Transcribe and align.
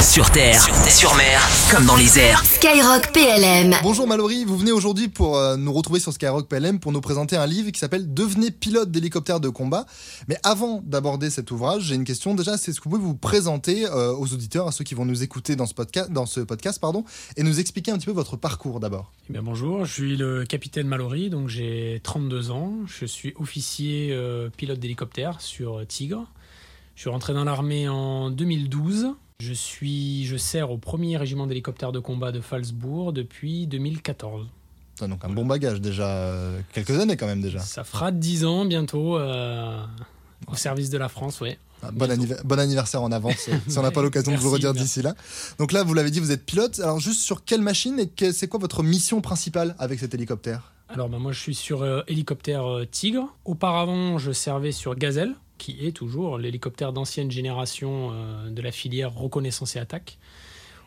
Sur 0.00 0.30
terre, 0.30 0.62
sur, 0.90 1.14
mer, 1.16 1.40
comme 1.70 1.86
dans 1.86 1.96
les 1.96 2.18
airs. 2.18 2.44
Skyrock 2.44 3.12
PLM. 3.12 3.74
Bonjour 3.82 4.06
Mallory, 4.06 4.44
vous 4.44 4.56
venez 4.58 4.70
aujourd'hui 4.70 5.08
pour 5.08 5.36
euh, 5.36 5.56
nous 5.56 5.72
retrouver 5.72 6.00
sur 6.00 6.12
Skyrock 6.12 6.48
PLM 6.48 6.80
pour 6.80 6.92
nous 6.92 7.00
présenter 7.00 7.36
un 7.36 7.46
livre 7.46 7.70
qui 7.70 7.80
s'appelle 7.80 8.12
Devenez 8.12 8.50
pilote 8.50 8.90
d'hélicoptère 8.90 9.40
de 9.40 9.48
combat. 9.48 9.86
Mais 10.28 10.36
avant 10.42 10.82
d'aborder 10.84 11.30
cet 11.30 11.50
ouvrage, 11.50 11.84
j'ai 11.84 11.94
une 11.94 12.04
question. 12.04 12.34
Déjà, 12.34 12.58
c'est 12.58 12.72
ce 12.72 12.80
que 12.80 12.88
vous 12.88 12.96
pouvez 12.96 13.02
vous 13.02 13.14
présenter 13.14 13.86
euh, 13.86 14.12
aux 14.12 14.32
auditeurs, 14.32 14.68
à 14.68 14.72
ceux 14.72 14.84
qui 14.84 14.94
vont 14.94 15.04
nous 15.04 15.22
écouter 15.22 15.56
dans 15.56 15.66
ce 15.66 15.74
podcast, 15.74 16.10
dans 16.10 16.26
ce 16.26 16.40
podcast 16.40 16.80
pardon, 16.80 17.04
et 17.36 17.42
nous 17.42 17.58
expliquer 17.58 17.90
un 17.90 17.96
petit 17.96 18.06
peu 18.06 18.12
votre 18.12 18.36
parcours 18.36 18.80
d'abord. 18.80 19.12
Eh 19.30 19.32
bien, 19.32 19.42
bonjour, 19.42 19.84
je 19.84 19.92
suis 19.92 20.16
le 20.16 20.44
capitaine 20.44 20.88
Mallory, 20.88 21.30
donc 21.30 21.48
j'ai 21.48 22.00
32 22.02 22.50
ans. 22.50 22.74
Je 22.86 23.06
suis 23.06 23.32
officier 23.36 24.10
euh, 24.12 24.50
pilote 24.56 24.78
d'hélicoptère 24.78 25.40
sur 25.40 25.86
Tigre. 25.86 26.26
Je 26.94 27.02
suis 27.02 27.10
rentré 27.10 27.34
dans 27.34 27.44
l'armée 27.44 27.88
en 27.88 28.30
2012. 28.30 29.14
Je 29.38 29.52
suis, 29.52 30.24
je 30.24 30.38
sers 30.38 30.70
au 30.70 30.78
premier 30.78 31.18
régiment 31.18 31.46
d'hélicoptères 31.46 31.92
de 31.92 31.98
combat 31.98 32.32
de 32.32 32.40
Falsbourg 32.40 33.12
depuis 33.12 33.66
2014. 33.66 34.46
Ah, 35.00 35.08
donc 35.08 35.22
un 35.26 35.28
bon 35.28 35.44
bagage 35.44 35.82
déjà, 35.82 36.08
euh, 36.08 36.58
quelques 36.72 36.98
années 36.98 37.18
quand 37.18 37.26
même 37.26 37.42
déjà. 37.42 37.60
Ça 37.60 37.84
fera 37.84 38.12
10 38.12 38.46
ans 38.46 38.64
bientôt 38.64 39.18
euh, 39.18 39.84
au 40.50 40.54
service 40.54 40.88
de 40.88 40.96
la 40.96 41.10
France, 41.10 41.42
ouais. 41.42 41.58
Ah, 41.82 41.90
bon, 41.92 42.08
bon, 42.44 42.58
anniversaire 42.58 43.02
en 43.02 43.12
avance, 43.12 43.50
si 43.68 43.78
on 43.78 43.82
n'a 43.82 43.90
pas 43.90 44.00
l'occasion 44.02 44.32
de 44.32 44.38
vous 44.38 44.46
le 44.46 44.54
redire 44.54 44.72
d'ici 44.72 45.02
là. 45.02 45.14
Donc 45.58 45.72
là, 45.72 45.82
vous 45.82 45.92
l'avez 45.92 46.10
dit, 46.10 46.20
vous 46.20 46.32
êtes 46.32 46.46
pilote. 46.46 46.80
Alors 46.80 46.98
juste 46.98 47.20
sur 47.20 47.44
quelle 47.44 47.60
machine 47.60 48.00
et 48.00 48.32
c'est 48.32 48.48
quoi 48.48 48.58
votre 48.58 48.82
mission 48.82 49.20
principale 49.20 49.76
avec 49.78 50.00
cet 50.00 50.14
hélicoptère? 50.14 50.72
Alors 50.88 51.10
bah, 51.10 51.18
moi, 51.18 51.32
je 51.32 51.40
suis 51.40 51.54
sur 51.54 51.82
euh, 51.82 52.00
hélicoptère 52.08 52.64
Tigre. 52.90 53.28
Auparavant, 53.44 54.16
je 54.16 54.32
servais 54.32 54.72
sur 54.72 54.94
Gazelle 54.94 55.34
qui 55.58 55.86
est 55.86 55.92
toujours 55.92 56.38
l'hélicoptère 56.38 56.92
d'ancienne 56.92 57.30
génération 57.30 58.10
euh, 58.12 58.50
de 58.50 58.62
la 58.62 58.72
filière 58.72 59.14
reconnaissance 59.14 59.76
et 59.76 59.78
attaque. 59.78 60.18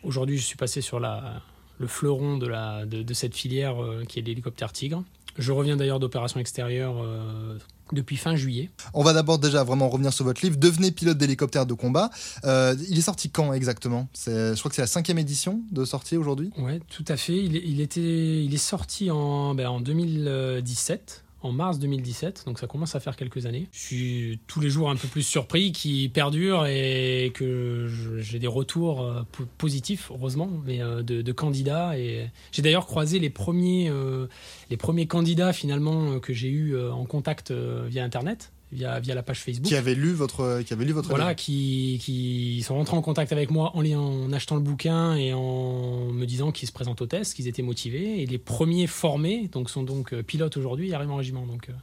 Aujourd'hui, 0.04 0.38
je 0.38 0.44
suis 0.44 0.58
passé 0.58 0.82
sur 0.82 1.00
la, 1.00 1.42
le 1.80 1.88
fleuron 1.88 2.38
de, 2.38 2.48
la, 2.48 2.86
de, 2.86 3.14
cette 3.14 3.36
filière 3.36 3.82
euh, 3.82 4.04
qui 4.08 4.20
est 4.20 4.22
l'hélicoptère 4.22 4.72
Tigre. 4.72 5.04
Je 5.38 5.52
reviens 5.52 5.78
d'ailleurs 5.78 6.00
d'opérations 6.00 6.40
extérieures 6.40 7.02
euh, 7.02 7.58
depuis 7.94 8.18
fin 8.18 8.36
juillet. 8.36 8.70
On 8.94 9.04
va 9.04 9.14
d'abord 9.14 9.40
déjà 9.40 9.64
vraiment 9.64 9.90
revenir 9.90 10.12
sur 10.12 10.26
votre 10.26 10.42
livre, 10.44 10.58
Devenez 10.58 10.92
pilote 10.92 11.18
d'hélicoptère 11.18 11.66
de 11.66 11.74
combat. 11.74 12.10
il 12.44 12.98
est 12.98 13.02
sorti 13.02 13.30
quand 13.30 13.54
exactement? 13.54 14.08
Je 14.26 14.58
crois 14.58 14.70
que 14.70 14.76
c'est 14.76 14.82
la 14.82 14.88
cinquième 14.88 15.18
édition 15.18 15.62
de 15.72 15.86
sortie 15.86 16.18
aujourd'hui. 16.18 16.52
Oui, 16.58 16.80
tout 16.90 17.06
à 17.08 17.16
fait. 17.16 17.38
Il, 17.38 17.56
il, 17.56 17.82
était, 17.82 18.44
il 18.44 18.54
est 18.54 18.58
sorti 18.58 19.12
en, 19.12 19.56
ben, 19.56 19.68
en 19.68 19.80
2017 19.82 21.24
en 21.42 21.52
mars 21.52 21.80
2017, 21.80 22.44
donc 22.46 22.60
ça 22.60 22.68
commence 22.68 22.96
à 22.96 23.00
faire 23.00 23.16
quelques 23.16 23.46
années. 23.46 23.68
Je 23.72 23.80
suis 23.80 24.40
tous 24.48 24.60
les 24.60 24.70
jours 24.70 24.90
un 24.90 24.96
peu 24.96 25.08
plus 25.08 25.24
surpris 25.24 25.72
qu'il 25.72 26.12
perdure 26.12 26.66
et 26.66 27.32
que 27.34 27.88
j'ai 28.18 28.40
des 28.40 28.48
retours 28.48 29.02
euh, 29.02 29.22
positifs, 29.58 30.12
heureusement, 30.12 30.50
mais 30.66 30.82
euh, 30.82 31.02
de, 31.02 31.32
candidats. 31.32 31.98
Et 31.98 32.30
j'ai 32.52 32.62
d'ailleurs 32.62 32.88
croisé 32.88 33.20
les 33.20 33.30
premiers, 33.30 33.90
euh, 33.90 34.28
les 34.70 34.78
premiers 34.78 35.08
candidats 35.08 35.54
finalement 35.54 36.20
que 36.20 36.34
j'ai 36.34 36.50
eu 36.50 36.78
en 36.78 37.06
contact 37.06 37.52
via 37.52 38.04
Internet 38.04 38.52
via, 38.72 39.00
via 39.00 39.16
la 39.16 39.24
page 39.24 39.40
Facebook. 39.40 39.68
Qui 39.68 39.76
avait 39.76 39.96
lu 39.96 40.14
votre, 40.14 40.62
qui 40.66 40.74
avait 40.74 40.86
lu 40.86 40.92
votre 40.92 41.10
Voilà, 41.10 41.36
qui, 41.36 42.00
qui, 42.02 42.62
sont 42.64 42.76
rentrés 42.76 42.96
en 42.96 43.02
contact 43.02 43.32
avec 43.32 43.52
moi 43.52 43.72
en, 43.76 43.86
en 43.86 44.34
achetant 44.34 44.56
le 44.56 44.62
bouquin 44.62 45.16
et 45.16 45.34
en 45.34 46.12
me 46.12 46.26
disant 46.26 46.52
qu'ils 46.52 46.68
se 46.68 46.74
présentent 46.74 47.02
au 47.02 47.08
test, 47.08 47.34
qu'ils 47.34 47.48
étaient 47.48 47.62
motivés. 47.62 48.22
Et 48.22 48.26
les 48.26 48.38
premiers 48.38 48.88
formés 48.88 49.50
donc, 49.52 49.70
sont 49.70 49.84
donc 49.84 50.14
euh, 50.14 50.24
pilotes 50.24 50.58
aujourd'hui 50.58 50.90
et 50.90 50.94
arrivent 50.94 51.12
en 51.12 51.18
régiment. 51.18 51.46
Donc, 51.46 51.70
euh, 51.70 51.74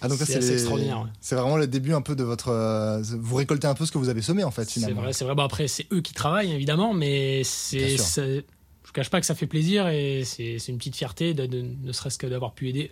ah 0.00 0.08
donc 0.08 0.18
c'est 0.18 0.36
extraordinaire. 0.36 1.08
C'est 1.20 1.36
vraiment 1.36 1.56
le 1.56 1.66
début 1.66 1.92
un 1.92 2.02
peu 2.02 2.16
de 2.16 2.24
votre. 2.24 2.48
Euh, 2.48 3.02
vous 3.02 3.36
récoltez 3.36 3.66
un 3.66 3.74
peu 3.74 3.86
ce 3.86 3.92
que 3.92 3.98
vous 3.98 4.08
avez 4.08 4.22
semé 4.22 4.44
en 4.44 4.50
fait 4.50 4.70
finalement. 4.70 4.96
C'est 4.96 5.02
vrai, 5.02 5.12
c'est 5.12 5.24
vrai. 5.24 5.34
Bon, 5.34 5.42
après, 5.42 5.68
c'est 5.68 5.86
eux 5.92 6.00
qui 6.00 6.12
travaillent 6.12 6.52
évidemment, 6.52 6.94
mais 6.94 7.42
c'est. 7.44 7.96
Je 8.84 8.94
cache 8.94 9.08
pas 9.08 9.20
que 9.20 9.26
ça 9.26 9.34
fait 9.34 9.46
plaisir 9.46 9.88
et 9.88 10.22
c'est 10.24 10.58
une 10.68 10.76
petite 10.76 10.96
fierté 10.96 11.32
de, 11.32 11.46
de 11.46 11.64
ne 11.82 11.92
serait-ce 11.92 12.18
que 12.18 12.26
d'avoir 12.26 12.52
pu 12.52 12.68
aider 12.68 12.90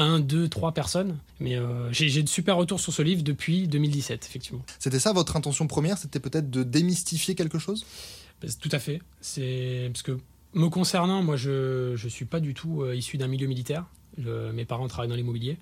un, 0.00 0.20
deux, 0.20 0.48
trois 0.48 0.72
personnes. 0.72 1.18
Mais 1.38 1.56
euh, 1.56 1.92
j'ai 1.92 2.22
de 2.22 2.28
super 2.28 2.56
retours 2.56 2.80
sur 2.80 2.92
ce 2.92 3.02
livre 3.02 3.22
depuis 3.22 3.68
2017, 3.68 4.26
effectivement. 4.26 4.62
C'était 4.78 4.98
ça 4.98 5.12
votre 5.12 5.36
intention 5.36 5.66
première 5.66 5.98
C'était 5.98 6.20
peut-être 6.20 6.50
de 6.50 6.62
démystifier 6.62 7.34
quelque 7.34 7.58
chose? 7.58 7.86
Ben, 8.40 8.50
Tout 8.60 8.70
à 8.72 8.78
fait. 8.78 9.00
C'est 9.20 9.90
parce 9.92 10.02
que 10.02 10.18
me 10.54 10.68
concernant, 10.68 11.22
moi, 11.22 11.36
je 11.36 11.92
ne 11.92 12.08
suis 12.08 12.24
pas 12.24 12.40
du 12.40 12.54
tout 12.54 12.82
euh, 12.82 12.96
issu 12.96 13.18
d'un 13.18 13.28
milieu 13.28 13.46
militaire. 13.46 13.86
Mes 14.18 14.64
parents 14.64 14.88
travaillent 14.88 15.10
dans 15.10 15.16
l'immobilier. 15.16 15.56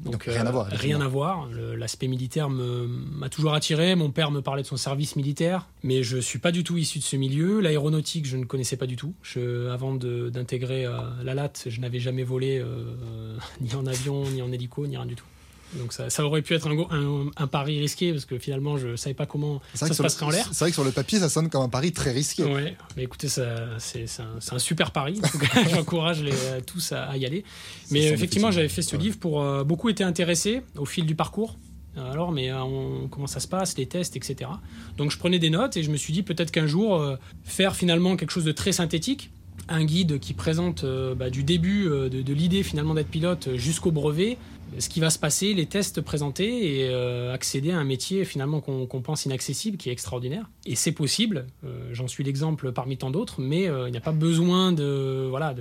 Donc, 0.00 0.24
rien 0.24 0.46
à 0.46 0.50
voir. 0.50 0.66
Euh, 0.66 0.76
rien 0.76 1.00
à 1.00 1.08
voir. 1.08 1.48
L'aspect 1.76 2.08
militaire 2.08 2.48
m'a 2.48 3.28
toujours 3.28 3.54
attiré. 3.54 3.94
Mon 3.94 4.10
père 4.10 4.30
me 4.30 4.40
parlait 4.40 4.62
de 4.62 4.66
son 4.66 4.76
service 4.76 5.16
militaire, 5.16 5.68
mais 5.82 6.02
je 6.02 6.18
suis 6.18 6.38
pas 6.38 6.52
du 6.52 6.64
tout 6.64 6.76
issu 6.76 6.98
de 6.98 7.04
ce 7.04 7.16
milieu. 7.16 7.60
L'aéronautique, 7.60 8.26
je 8.26 8.36
ne 8.36 8.44
connaissais 8.44 8.76
pas 8.76 8.86
du 8.86 8.96
tout. 8.96 9.14
Je, 9.22 9.68
avant 9.68 9.94
d'intégrer 9.94 10.86
euh, 10.86 11.00
la 11.22 11.34
LAT, 11.34 11.52
je 11.66 11.80
n'avais 11.80 12.00
jamais 12.00 12.22
volé 12.22 12.58
euh, 12.58 13.36
ni 13.60 13.74
en 13.74 13.86
avion, 13.86 14.28
ni 14.30 14.42
en 14.42 14.50
hélico, 14.52 14.86
ni 14.86 14.96
rien 14.96 15.06
du 15.06 15.16
tout. 15.16 15.26
Donc 15.74 15.92
ça, 15.92 16.24
aurait 16.24 16.42
pu 16.42 16.54
être 16.54 16.68
un, 16.68 17.30
un, 17.36 17.46
pari 17.46 17.78
risqué 17.78 18.12
parce 18.12 18.24
que 18.24 18.38
finalement 18.38 18.76
je 18.76 18.96
savais 18.96 19.14
pas 19.14 19.26
comment 19.26 19.60
ça 19.74 19.92
se 19.92 20.02
passerait 20.02 20.26
en 20.26 20.30
l'air. 20.30 20.48
C'est 20.52 20.64
vrai 20.64 20.70
que 20.70 20.74
sur 20.74 20.84
le 20.84 20.90
papier 20.90 21.18
ça 21.18 21.28
sonne 21.28 21.48
comme 21.48 21.62
un 21.62 21.68
pari 21.68 21.92
très 21.92 22.12
risqué. 22.12 22.44
Ouais, 22.44 22.76
mais 22.96 23.04
écoutez, 23.04 23.28
c'est 23.28 23.42
un, 23.42 24.54
un, 24.56 24.58
super 24.58 24.90
pari. 24.90 25.20
J'encourage 25.70 26.24
tous 26.66 26.92
à, 26.92 27.16
y 27.16 27.26
aller. 27.26 27.44
Mais 27.90 28.06
effectivement, 28.06 28.50
j'avais 28.50 28.68
fait 28.68 28.82
ce 28.82 28.96
livre 28.96 29.18
pour 29.18 29.42
euh, 29.42 29.64
beaucoup 29.64 29.88
été 29.88 30.04
intéressé 30.04 30.62
au 30.76 30.84
fil 30.84 31.06
du 31.06 31.14
parcours. 31.14 31.56
Alors, 31.96 32.30
mais 32.30 32.50
euh, 32.50 32.62
on, 32.62 33.08
comment 33.08 33.26
ça 33.26 33.40
se 33.40 33.48
passe, 33.48 33.76
les 33.76 33.86
tests, 33.86 34.16
etc. 34.16 34.50
Donc 34.96 35.10
je 35.10 35.18
prenais 35.18 35.38
des 35.38 35.50
notes 35.50 35.76
et 35.76 35.82
je 35.82 35.90
me 35.90 35.96
suis 35.96 36.12
dit 36.12 36.22
peut-être 36.22 36.50
qu'un 36.50 36.66
jour 36.66 36.96
euh, 36.96 37.16
faire 37.44 37.74
finalement 37.74 38.16
quelque 38.16 38.30
chose 38.30 38.44
de 38.44 38.52
très 38.52 38.72
synthétique 38.72 39.30
un 39.70 39.84
guide 39.84 40.18
qui 40.18 40.34
présente 40.34 40.84
bah, 41.16 41.30
du 41.30 41.44
début 41.44 41.84
de, 41.84 42.08
de 42.08 42.32
l'idée 42.34 42.62
finalement 42.62 42.94
d'être 42.94 43.08
pilote 43.08 43.54
jusqu'au 43.54 43.90
brevet, 43.90 44.36
ce 44.78 44.88
qui 44.88 45.00
va 45.00 45.10
se 45.10 45.18
passer, 45.18 45.52
les 45.54 45.66
tests 45.66 46.00
présentés 46.00 46.80
et 46.80 46.88
euh, 46.90 47.34
accéder 47.34 47.72
à 47.72 47.78
un 47.78 47.84
métier 47.84 48.24
finalement 48.24 48.60
qu'on 48.60 49.02
pense 49.02 49.24
inaccessible, 49.24 49.76
qui 49.76 49.88
est 49.88 49.92
extraordinaire. 49.92 50.48
Et 50.66 50.76
c'est 50.76 50.92
possible, 50.92 51.46
euh, 51.64 51.90
j'en 51.92 52.08
suis 52.08 52.22
l'exemple 52.22 52.72
parmi 52.72 52.96
tant 52.96 53.10
d'autres, 53.10 53.40
mais 53.40 53.68
euh, 53.68 53.88
il 53.88 53.92
n'y 53.92 53.98
a 53.98 54.02
pas 54.02 54.12
besoin 54.12 54.72
de 54.72 55.26
voilà 55.28 55.54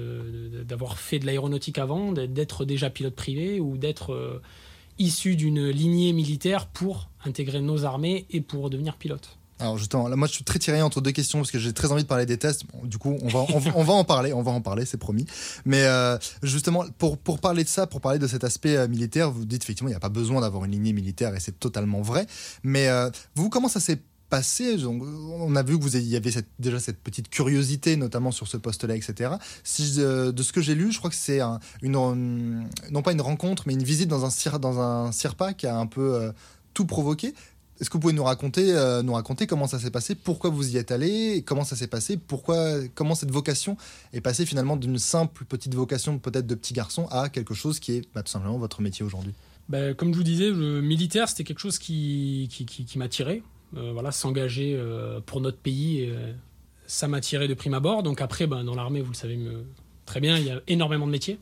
d'avoir 0.64 1.00
fait 1.00 1.20
de 1.20 1.26
l'aéronautique 1.26 1.78
avant, 1.78 2.12
d'être 2.12 2.66
déjà 2.66 2.90
pilote 2.90 3.16
privé 3.16 3.60
ou 3.60 3.78
d'être 3.78 4.42
issu 4.98 5.36
d'une 5.36 5.70
lignée 5.70 6.14
militaire 6.14 6.68
pour 6.68 7.10
intégrer 7.26 7.62
nos 7.62 7.86
armées 7.86 8.26
et 8.30 8.42
pour 8.42 8.70
devenir 8.70 8.96
pilote. 8.96 9.39
Alors 9.60 9.78
justement, 9.78 10.08
là, 10.08 10.16
moi 10.16 10.28
je 10.28 10.34
suis 10.34 10.46
très 10.46 10.58
tiré 10.58 10.82
entre 10.82 11.02
deux 11.02 11.12
questions 11.12 11.40
parce 11.40 11.52
que 11.52 11.60
j'ai 11.60 11.74
très 11.74 11.92
envie 11.92 12.04
de 12.04 12.08
parler 12.08 12.26
des 12.26 12.38
tests. 12.38 12.64
du 12.84 12.98
coup, 12.98 13.18
on 13.22 13.28
va, 13.28 13.46
on, 13.76 13.84
va 13.84 13.94
en 13.94 14.06
parler, 14.06 14.32
on 14.32 14.42
va 14.42 14.52
en 14.52 14.62
parler, 14.62 14.86
c'est 14.86 14.98
promis. 14.98 15.26
Mais 15.66 15.84
euh, 15.84 16.18
justement, 16.44 16.86
pour, 16.98 17.18
pour 17.18 17.40
parler 17.40 17.66
de 17.66 17.70
ça, 17.70 17.86
pour 17.86 18.00
parler 18.00 18.20
de 18.20 18.28
cet 18.28 18.46
aspect 18.46 18.78
euh, 18.78 18.88
militaire, 18.88 19.30
vous 19.32 19.44
dites 19.44 19.64
effectivement, 19.64 19.90
il 19.90 19.94
n'y 19.94 19.98
a 19.98 20.00
pas 20.02 20.10
besoin 20.10 20.42
d'avoir 20.42 20.64
une 20.64 20.72
lignée 20.72 20.94
militaire 20.94 21.36
et 21.36 21.42
c'est 21.42 21.60
totalement 21.60 22.02
vrai. 22.02 22.26
Mais 22.64 22.88
euh, 22.88 23.10
vous, 23.36 23.50
comment 23.50 23.68
ça 23.68 23.82
s'est 23.82 24.02
passé? 24.30 24.78
On 24.86 25.56
a 25.56 25.64
vu 25.64 25.78
que 25.78 25.84
vous 25.84 25.98
y 25.98 26.16
avait 26.16 26.32
déjà 26.58 26.80
cette 26.80 27.00
petite 27.00 27.30
curiosité, 27.30 27.98
notamment 27.98 28.32
sur 28.32 28.48
ce 28.48 28.56
poste-là, 28.56 28.96
etc. 28.96 29.32
De 29.98 30.42
ce 30.42 30.54
que 30.54 30.62
j'ai 30.62 30.76
lu, 30.76 30.94
je 30.94 31.00
crois 31.00 31.10
que 31.10 31.16
c'est 31.18 31.42
une, 31.82 32.64
non 32.92 33.02
pas 33.02 33.12
une 33.12 33.22
rencontre, 33.22 33.64
mais 33.66 33.74
une 33.74 33.84
visite 33.84 34.08
dans 34.08 34.26
un, 34.26 34.60
dans 34.60 34.80
un 34.80 35.12
CIRPA 35.12 35.54
qui 35.54 35.68
a 35.68 35.76
un 35.76 35.88
peu 35.88 36.32
tout 36.76 36.86
provoqué. 36.86 37.34
Est-ce 37.80 37.90
que 37.90 37.94
vous 37.94 38.02
pouvez 38.02 38.14
nous 38.14 38.24
raconter, 38.24 38.74
euh, 38.74 39.02
nous 39.04 39.14
raconter 39.14 39.48
comment 39.48 39.68
ça 39.68 39.80
s'est 39.80 39.92
passé, 39.92 40.14
pourquoi 40.14 40.50
vous 40.50 40.76
y 40.76 40.78
êtes 40.78 40.92
allé, 40.92 41.44
comment 41.46 41.64
ça 41.64 41.78
s'est 41.78 41.88
passé, 41.88 42.18
pourquoi, 42.18 42.80
comment 42.94 43.16
cette 43.16 43.32
vocation 43.32 43.78
est 44.12 44.20
passée 44.20 44.46
finalement 44.46 44.76
d'une 44.76 44.98
simple 44.98 45.46
petite 45.46 45.74
vocation 45.76 46.20
peut-être 46.20 46.46
de 46.46 46.56
petit 46.56 46.74
garçon 46.74 47.08
à 47.10 47.30
quelque 47.30 47.54
chose 47.54 47.80
qui 47.80 47.94
est 47.94 48.14
bah, 48.14 48.22
tout 48.22 48.32
simplement 48.32 48.58
votre 48.58 48.82
métier 48.82 49.06
aujourd'hui? 49.06 49.34
Bah, 49.70 49.94
Comme 49.94 50.12
je 50.12 50.18
vous 50.18 50.24
disais, 50.24 50.50
le 50.50 50.82
militaire, 50.82 51.30
c'était 51.30 51.46
quelque 51.46 51.60
chose 51.60 51.80
qui, 51.80 52.50
qui, 52.52 52.66
qui, 52.66 52.98
m'attirait. 52.98 53.44
Euh, 53.78 53.92
voilà, 53.94 54.12
s'engager 54.12 54.76
euh, 54.76 55.22
pour 55.22 55.40
notre 55.40 55.60
pays, 55.60 56.12
ça 56.86 57.08
m'attirait 57.08 57.48
de 57.48 57.54
prime 57.54 57.76
abord. 57.76 58.04
Donc 58.04 58.20
après, 58.20 58.46
bah, 58.46 58.62
dans 58.64 58.76
l'armée, 58.76 59.00
vous 59.00 59.12
le 59.12 59.18
savez 59.18 59.40
très 60.06 60.20
bien, 60.20 60.38
il 60.38 60.46
y 60.46 60.52
a 60.52 60.60
énormément 60.68 61.08
de 61.08 61.12
métiers. 61.12 61.40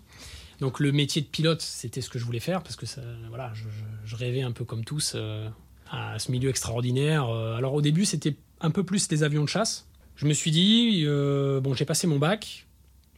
Donc 0.60 0.80
le 0.80 0.92
métier 0.92 1.22
de 1.22 1.28
pilote, 1.28 1.62
c'était 1.62 2.01
ce 2.01 2.10
que 2.12 2.19
je 2.19 2.25
voulais 2.25 2.39
faire 2.39 2.62
parce 2.62 2.75
que 2.75 2.86
ça, 2.86 3.01
voilà, 3.30 3.54
je 4.06 4.16
rêvais 4.16 4.42
un 4.42 4.51
peu 4.51 4.66
comme 4.66 4.84
tous 4.84 5.16
à 5.92 6.19
ce 6.19 6.31
milieu 6.31 6.50
extraordinaire. 6.50 7.30
Euh, 7.30 7.56
alors 7.56 7.74
au 7.74 7.81
début, 7.81 8.06
c'était 8.06 8.36
un 8.62 8.72
peu 8.72 8.84
plus 8.84 9.10
les 9.10 9.24
avions 9.24 9.44
de 9.44 9.50
chasse. 9.50 9.88
Je 10.16 10.25
me 10.25 10.34
suis 10.34 10.51
dit, 10.51 11.04
euh, 11.06 11.60
bon, 11.60 11.74
j'ai 11.74 11.86
passé 11.86 12.07
mon 12.07 12.19
bac. 12.19 12.66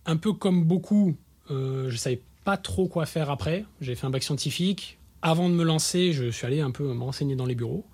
Un 0.06 0.18
peu 0.18 0.34
comme 0.34 0.64
beaucoup, 0.64 1.16
euh, 1.52 1.90
je 1.90 1.98
savais 1.98 2.22
pas 2.44 2.58
trop 2.58 2.88
quoi 2.88 3.06
faire 3.06 3.30
après. 3.30 3.66
J'ai 3.82 3.96
fait 3.96 4.06
un 4.06 4.10
bac 4.10 4.24
scientifique. 4.24 4.98
Avant 5.22 5.50
de 5.50 5.54
me 5.54 5.64
lancer, 5.64 6.14
je 6.14 6.30
suis 6.30 6.46
allé 6.46 6.62
un 6.62 6.72
peu 6.72 6.94
me 6.94 7.04
renseigner 7.04 7.36
dans 7.36 7.46
les 7.46 7.56
bureaux. 7.56 7.86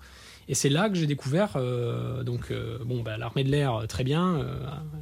Et 0.48 0.54
c'est 0.54 0.68
là 0.68 0.88
que 0.88 0.94
j'ai 0.94 1.08
découvert, 1.08 1.58
donc, 2.24 2.52
bon, 2.84 3.02
bah, 3.02 3.18
l'armée 3.18 3.42
de 3.42 3.50
l'air, 3.50 3.84
très 3.88 4.04
bien, 4.04 4.46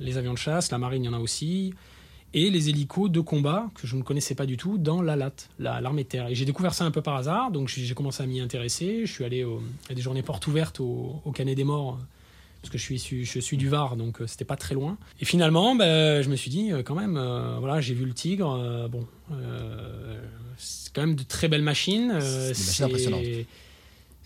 les 0.01 0.17
avions 0.17 0.33
de 0.33 0.39
chasse, 0.39 0.71
la 0.73 0.79
marine, 0.79 1.05
il 1.05 1.07
y 1.07 1.11
en 1.11 1.13
a 1.13 1.19
aussi, 1.19 1.75
et 2.35 2.51
les 2.51 2.69
hélicos 2.69 3.11
de 3.11 3.21
combat 3.21 3.71
que 3.75 3.87
je 3.87 3.97
ne 3.97 4.03
connaissais 4.03 4.35
pas 4.35 4.45
du 4.45 4.57
tout 4.57 4.77
dans 4.77 5.01
la 5.01 5.17
LAT, 5.17 5.33
l'armée 5.59 6.03
de 6.03 6.09
terre. 6.09 6.29
Et 6.29 6.35
j'ai 6.35 6.45
découvert 6.45 6.75
ça 6.75 6.85
un 6.85 6.91
peu 6.91 7.01
par 7.01 7.15
hasard, 7.17 7.51
donc 7.51 7.69
j'ai 7.69 7.95
commencé 7.95 8.23
à 8.23 8.27
m'y 8.27 8.41
intéresser. 8.41 9.07
Je 9.07 9.13
suis 9.13 9.25
allé 9.25 9.47
à 9.89 9.95
des 9.95 10.03
journées 10.03 10.23
portes 10.23 10.47
ouvertes 10.47 10.81
au, 10.81 11.23
Canet 11.33 11.57
des 11.57 11.65
Morts, 11.65 11.99
parce 12.61 12.73
que 12.73 12.79
je 12.79 12.99
suis, 12.99 13.25
je 13.25 13.41
suis 13.41 13.57
du 13.57 13.69
Var, 13.69 13.97
donc 13.97 14.21
euh, 14.21 14.27
c'était 14.27 14.45
pas 14.45 14.57
très 14.57 14.75
loin. 14.75 14.97
Et 15.21 15.25
finalement, 15.25 15.75
ben, 15.77 16.23
je 16.23 16.29
me 16.29 16.37
suis 16.37 16.51
dit, 16.51 16.73
euh, 16.73 16.83
quand 16.83 16.95
même, 16.95 17.17
euh, 17.17 17.59
voilà, 17.59 17.81
j'ai 17.81 17.95
vu 17.95 18.05
le 18.05 18.15
Tigre, 18.15 18.51
euh, 18.53 18.89
bon, 18.89 19.07
euh, 19.33 20.19
c'est 20.57 20.93
quand 20.93 21.03
même 21.03 21.15
de 21.15 21.23
très 21.23 21.49
belles 21.49 21.63
machines. 21.63 22.19
C'est. 22.21 23.47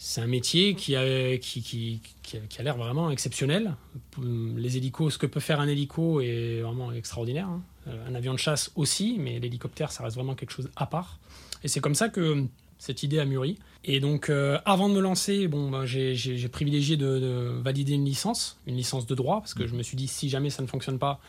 C'est 0.00 0.21
un 0.21 0.27
métier 0.29 0.75
qui 0.75 0.95
a, 0.97 1.37
qui, 1.39 1.61
qui, 1.61 2.00
qui 2.23 2.37
a, 2.59 2.62
l'air 2.62 2.77
vraiment 2.77 3.11
exceptionnel. 3.11 3.75
Les 4.23 4.77
hélicos, 4.77 5.15
ce 5.15 5.19
que 5.19 5.27
peut 5.27 5.41
faire 5.41 5.61
un 5.61 5.67
hélico 5.69 6.21
est 6.21 6.61
vraiment 6.62 6.93
extraordinaire. 6.93 7.49
hein. 7.49 7.62
Euh, 7.89 8.09
Un 8.09 8.15
avion 8.15 8.33
de 8.33 8.39
chasse 8.39 8.71
aussi, 8.77 9.17
mais 9.19 9.41
l'hélicoptère, 9.41 9.91
ça 9.91 10.05
reste 10.05 10.15
vraiment 10.17 10.35
quelque 10.35 10.53
chose 10.53 10.71
à 10.77 10.87
part. 10.87 11.19
Et 11.65 11.69
c'est 11.69 11.81
comme 11.81 11.97
ça 11.97 12.09
que 12.09 12.45
cette 12.79 13.03
idée 13.03 13.19
a 13.19 13.25
mûri. 13.25 13.59
Et 13.85 13.99
donc, 13.99 14.31
euh, 14.31 14.59
avant 14.65 14.89
de 14.89 14.95
me 14.95 15.00
lancer, 15.00 15.49
bon, 15.49 15.69
ben, 15.71 15.85
j'ai- 15.85 16.49
privilégié 16.49 16.97
de 16.97 17.61
valider 17.61 17.95
une 17.95 18.05
licence, 18.05 18.59
une 18.67 18.77
licence 18.77 19.06
de 19.06 19.15
droit, 19.17 19.41
parce 19.41 19.55
que 19.55 19.67
je 19.67 19.75
me 19.75 19.83
suis 19.83 19.97
dit, 19.97 20.06
si 20.06 20.29
jamais 20.29 20.50
ça 20.50 20.62
ne 20.62 20.69
fonctionne 20.69 20.99
pas, 21.00 21.21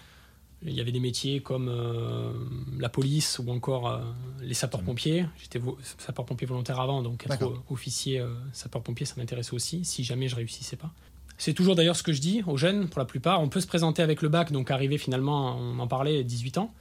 il 0.66 0.74
y 0.74 0.82
avait 0.82 0.92
des 0.92 1.00
métiers 1.00 1.40
comme 1.42 1.70
euh, 1.70 2.32
la 2.80 2.90
police 2.90 3.40
ou 3.40 3.50
encore 3.52 3.88
euh, 3.90 4.00
les 4.42 4.54
sapeurs-pompiers. 4.54 5.26
J'étais 5.42 5.60
vo- 5.60 5.78
sapeur-pompier 5.98 6.46
volontaire 6.48 6.80
avant, 6.80 7.02
donc 7.02 7.26
être 7.36 7.64
officier 7.70 8.20
euh, 8.20 8.28
sapeur-pompier, 8.52 9.06
ça 9.06 9.16
m'intéressait 9.18 9.54
aussi, 9.54 9.86
si 9.86 10.04
jamais 10.04 10.28
je 10.28 10.36
réussissais 10.36 10.76
pas. 10.76 10.92
C'est 11.38 11.54
toujours 11.54 11.76
d'ailleurs 11.76 11.96
ce 11.96 12.04
que 12.04 12.12
je 12.12 12.20
dis 12.20 12.44
aux 12.48 12.58
jeunes, 12.58 12.90
pour 12.90 13.00
la 13.00 13.06
plupart. 13.06 13.42
On 13.42 13.48
peut 13.48 13.62
se 13.62 13.68
présenter 13.68 14.02
avec 14.02 14.22
le 14.22 14.28
bac, 14.28 14.52
donc 14.52 14.72
arriver 14.72 14.98
finalement, 14.98 15.56
on 15.58 15.80
en 15.80 15.88
parlait, 15.88 16.24
18 16.26 16.58
ans. 16.58 16.74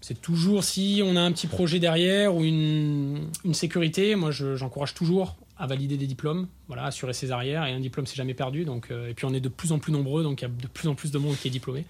C'est 0.00 0.20
toujours 0.20 0.64
si 0.64 1.02
on 1.04 1.14
a 1.16 1.20
un 1.20 1.30
petit 1.32 1.46
projet 1.46 1.78
derrière 1.78 2.34
ou 2.34 2.42
une, 2.42 3.28
une 3.44 3.54
sécurité. 3.54 4.16
Moi, 4.16 4.30
je- 4.30 4.56
j'encourage 4.56 4.94
toujours 4.94 5.36
à 5.58 5.66
valider 5.66 5.96
des 5.98 6.06
diplômes, 6.08 6.48
voilà, 6.66 6.86
assurer 6.86 7.12
ses 7.12 7.30
arrières. 7.30 7.66
Et 7.66 7.72
un 7.72 7.78
diplôme, 7.78 8.06
c'est 8.06 8.16
jamais 8.16 8.34
perdu. 8.34 8.64
Donc, 8.64 8.90
euh, 8.90 9.10
et 9.10 9.14
puis, 9.14 9.26
on 9.26 9.34
est 9.34 9.40
de 9.40 9.48
plus 9.50 9.70
en 9.70 9.78
plus 9.78 9.92
nombreux, 9.92 10.22
donc 10.24 10.40
il 10.40 10.44
y 10.44 10.46
a 10.46 10.50
de 10.50 10.66
plus 10.66 10.88
en 10.88 10.94
plus 10.96 11.12
de 11.12 11.18
monde 11.18 11.36
qui 11.36 11.46
est 11.48 11.52
diplômé. 11.52 11.84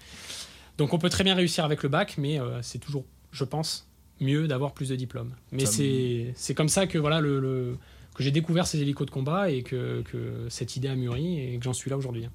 Donc, 0.77 0.93
on 0.93 0.97
peut 0.99 1.09
très 1.09 1.23
bien 1.23 1.35
réussir 1.35 1.65
avec 1.65 1.83
le 1.83 1.89
bac, 1.89 2.15
mais 2.17 2.39
euh, 2.39 2.61
c'est 2.61 2.79
toujours, 2.79 3.05
je 3.31 3.43
pense, 3.43 3.87
mieux 4.19 4.47
d'avoir 4.47 4.73
plus 4.73 4.89
de 4.89 4.95
diplômes. 4.95 5.33
Mais 5.51 5.65
c'est 6.35 6.53
comme 6.55 6.69
ça 6.69 6.87
que 6.87 6.97
voilà 6.97 7.19
le, 7.21 7.39
le- 7.39 7.77
que 8.15 8.23
j'ai 8.23 8.31
découvert 8.31 8.67
ces 8.67 8.79
hélicos 8.79 9.05
de 9.07 9.11
combat 9.11 9.49
et 9.49 9.63
que, 9.63 10.01
que 10.03 10.47
cette 10.49 10.75
idée 10.75 10.87
a 10.87 10.95
mûri 10.95 11.39
et 11.39 11.57
que 11.57 11.63
j'en 11.63 11.73
suis 11.73 11.89
là 11.89 11.97
aujourd'hui. 11.97 12.27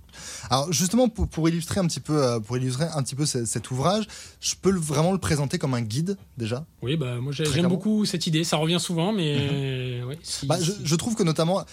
Alors 0.51 0.73
justement 0.73 1.09
pour, 1.09 1.29
pour 1.29 1.49
illustrer 1.49 1.81
un 1.81 1.87
petit 1.87 2.01
peu 2.01 2.23
euh, 2.25 2.41
pour 2.41 2.57
illustrer 2.57 2.87
un 2.95 3.03
petit 3.03 3.15
peu 3.15 3.27
ce- 3.27 3.45
cet 3.45 3.71
ouvrage, 3.71 4.07
je 4.41 4.55
peux 4.61 4.71
le- 4.71 4.81
vraiment 4.81 5.13
le 5.13 5.19
présenter 5.19 5.59
comme 5.59 5.75
un 5.75 5.83
guide 5.83 6.17
déjà? 6.37 6.65
Oui, 6.83 6.97
bah 6.97 7.17
moi 7.21 7.33
j'aime 7.33 7.69
beaucoup 7.69 8.05
cette 8.05 8.27
idée. 8.27 8.45
Ça 8.45 8.57
revient 8.57 8.81
souvent, 8.81 9.13
mais 9.13 10.03
ouais, 10.03 10.19
si- 10.23 10.47
Bah, 10.47 10.57
je, 10.61 10.73
si- 10.73 10.79
je 10.85 10.95
trouve 10.97 11.15
que 11.15 11.23
notamment 11.23 11.65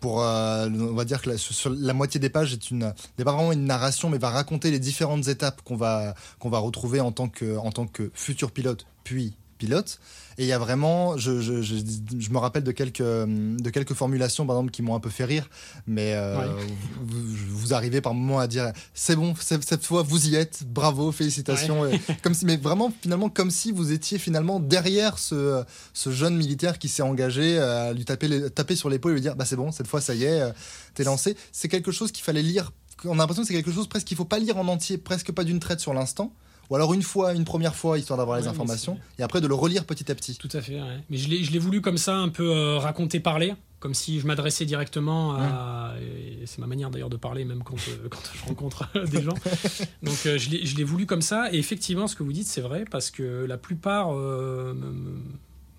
pour 0.00 0.22
euh, 0.22 0.68
on 0.70 0.94
va 0.94 1.04
dire 1.04 1.20
que 1.20 1.30
la, 1.30 1.36
sur 1.38 1.70
la 1.70 1.92
moitié 1.92 2.18
des 2.20 2.30
pages 2.30 2.52
est 2.52 2.70
une 2.70 2.92
n'est 3.18 3.24
pas 3.24 3.32
vraiment 3.32 3.52
une 3.52 3.64
narration 3.64 4.08
mais 4.10 4.18
va 4.18 4.30
raconter 4.30 4.70
les 4.70 4.78
différentes 4.78 5.28
étapes 5.28 5.62
qu'on 5.62 5.76
va 5.76 6.14
qu'on 6.38 6.50
va 6.50 6.58
retrouver 6.58 7.00
en 7.00 7.12
tant 7.12 7.28
que 7.28 7.56
en 7.58 7.72
tant 7.72 7.86
que 7.86 8.10
futur 8.14 8.50
pilote 8.52 8.86
puis 9.04 9.34
pilote 9.60 10.00
et 10.38 10.42
il 10.44 10.48
y 10.48 10.52
a 10.52 10.58
vraiment 10.58 11.16
je, 11.16 11.40
je, 11.40 11.60
je, 11.62 11.76
je 12.18 12.30
me 12.30 12.38
rappelle 12.38 12.64
de 12.64 12.72
quelques 12.72 13.02
de 13.02 13.70
quelques 13.70 13.94
formulations 13.94 14.46
par 14.46 14.56
exemple 14.56 14.70
qui 14.72 14.82
m'ont 14.82 14.94
un 14.96 15.00
peu 15.00 15.10
fait 15.10 15.24
rire 15.26 15.48
mais 15.86 16.14
euh, 16.14 16.38
Ouais. 16.38 16.46
vous, 17.02 17.22
vous 17.58 17.74
arrivez 17.74 18.00
par 18.00 18.14
moments 18.14 18.38
à 18.40 18.46
dire 18.46 18.72
c'est 18.94 19.16
bon 19.16 19.34
cette, 19.38 19.84
fois 19.84 20.02
vous 20.02 20.28
y 20.28 20.34
êtes 20.36 20.64
bravo 20.66 21.12
félicitations. 21.12 21.86
Et 21.86 22.00
comme 22.22 22.34
si 22.34 22.44
mais 22.46 22.56
vraiment 22.56 22.92
finalement 23.02 23.28
comme 23.28 23.50
si 23.50 23.70
vous 23.72 23.92
étiez 23.92 24.18
finalement 24.18 24.58
derrière 24.60 25.18
ce 25.18 25.62
ce 25.92 26.10
jeune 26.10 26.36
militaire 26.36 26.78
qui 26.78 26.88
s'est 26.88 27.02
engagé 27.02 27.58
à 27.58 27.92
lui 27.92 28.04
taper, 28.04 28.28
les- 28.28 28.50
taper 28.50 28.76
sur 28.76 28.88
l'épaule 28.88 29.12
et 29.12 29.14
lui 29.16 29.20
dire 29.20 29.36
bah 29.36 29.44
c'est 29.44 29.56
bon 29.56 29.70
cette 29.72 29.86
fois 29.88 30.00
ça 30.00 30.14
y 30.14 30.24
est 30.24 30.40
euh, 30.40 30.50
t'es 30.94 31.04
lancé. 31.04 31.36
C'est 31.52 31.68
quelque 31.68 31.92
chose 31.92 32.10
qu'il 32.12 32.24
fallait 32.24 32.42
lire. 32.42 32.72
On 33.04 33.12
a 33.12 33.16
l'impression 33.16 33.42
que 33.42 33.48
c'est 33.48 33.54
quelque 33.54 33.72
chose 33.72 33.88
presque 33.88 34.06
qu'il 34.06 34.16
faut 34.16 34.24
pas 34.24 34.38
lire 34.38 34.56
en 34.58 34.66
entier 34.68 34.96
presque 34.98 35.32
pas 35.32 35.44
d'une 35.44 35.58
traite 35.60 35.80
sur 35.80 35.92
l'instant 35.94 36.32
ou 36.70 36.76
alors 36.76 36.94
une 36.94 37.02
fois 37.02 37.34
une 37.34 37.44
première 37.44 37.74
fois 37.74 37.98
histoire 37.98 38.16
d'avoir 38.16 38.38
Ouais, 38.38 38.42
les 38.44 38.48
informations 38.48 38.98
et 39.18 39.22
après 39.22 39.40
de 39.40 39.46
le 39.48 39.54
relire 39.54 39.84
petit 39.84 40.10
à 40.10 40.14
petit 40.14 40.36
Tout 40.36 40.48
à 40.52 40.60
fait, 40.62 40.80
ouais. 40.80 40.98
Mais 41.10 41.16
je 41.18 41.28
l'ai, 41.28 41.58
voulu 41.58 41.80
comme 41.80 41.98
ça, 41.98 42.16
un 42.16 42.28
peu 42.28 42.48
euh, 42.50 42.78
raconter, 42.78 43.18
parler, 43.20 43.54
comme 43.80 43.92
si 43.94 44.20
je 44.20 44.26
m'adressais 44.26 44.64
directement 44.64 45.34
à. 45.34 45.94
et 46.00 46.46
c'est 46.46 46.58
ma 46.60 46.66
manière 46.66 46.90
d'ailleurs 46.90 47.10
de 47.10 47.16
parler, 47.16 47.44
même 47.44 47.62
quand, 47.64 47.76
euh, 47.88 48.08
quand 48.08 48.20
je 48.34 48.44
rencontre 48.46 48.88
des 49.10 49.22
gens. 49.22 49.34
Donc 50.02 50.16
euh, 50.26 50.38
je, 50.38 50.50
l'ai, 50.50 50.84
voulu 50.84 51.06
comme 51.06 51.22
ça. 51.22 51.52
Et 51.52 51.58
effectivement, 51.58 52.06
ce 52.06 52.14
que 52.16 52.22
vous 52.22 52.32
dites, 52.32 52.46
c'est 52.46 52.60
vrai, 52.60 52.84
parce 52.90 53.10
que 53.10 53.44
la 53.46 53.56
plupart 53.58 54.12
me- 54.12 54.74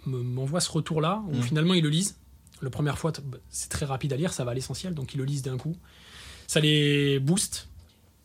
me- 0.05 0.23
m'envoient 0.23 0.59
ce 0.61 0.71
retour-là, 0.71 1.23
où 1.29 1.35
Mm. 1.37 1.41
finalement 1.43 1.73
ils 1.73 1.83
le 1.83 1.89
lisent. 1.89 2.15
La 2.61 2.69
première 2.69 2.97
fois, 2.99 3.11
bah, 3.25 3.37
c'est 3.49 3.69
très 3.69 3.85
rapide 3.87 4.13
à 4.13 4.17
lire, 4.17 4.33
ça 4.33 4.43
va 4.43 4.51
à 4.51 4.53
l'essentiel, 4.53 4.93
donc 4.93 5.13
ils 5.15 5.17
le 5.17 5.23
lisent 5.25 5.41
d'un 5.41 5.57
coup. 5.57 5.75
Ça 6.47 6.59
les 6.59 7.19
booste. 7.19 7.69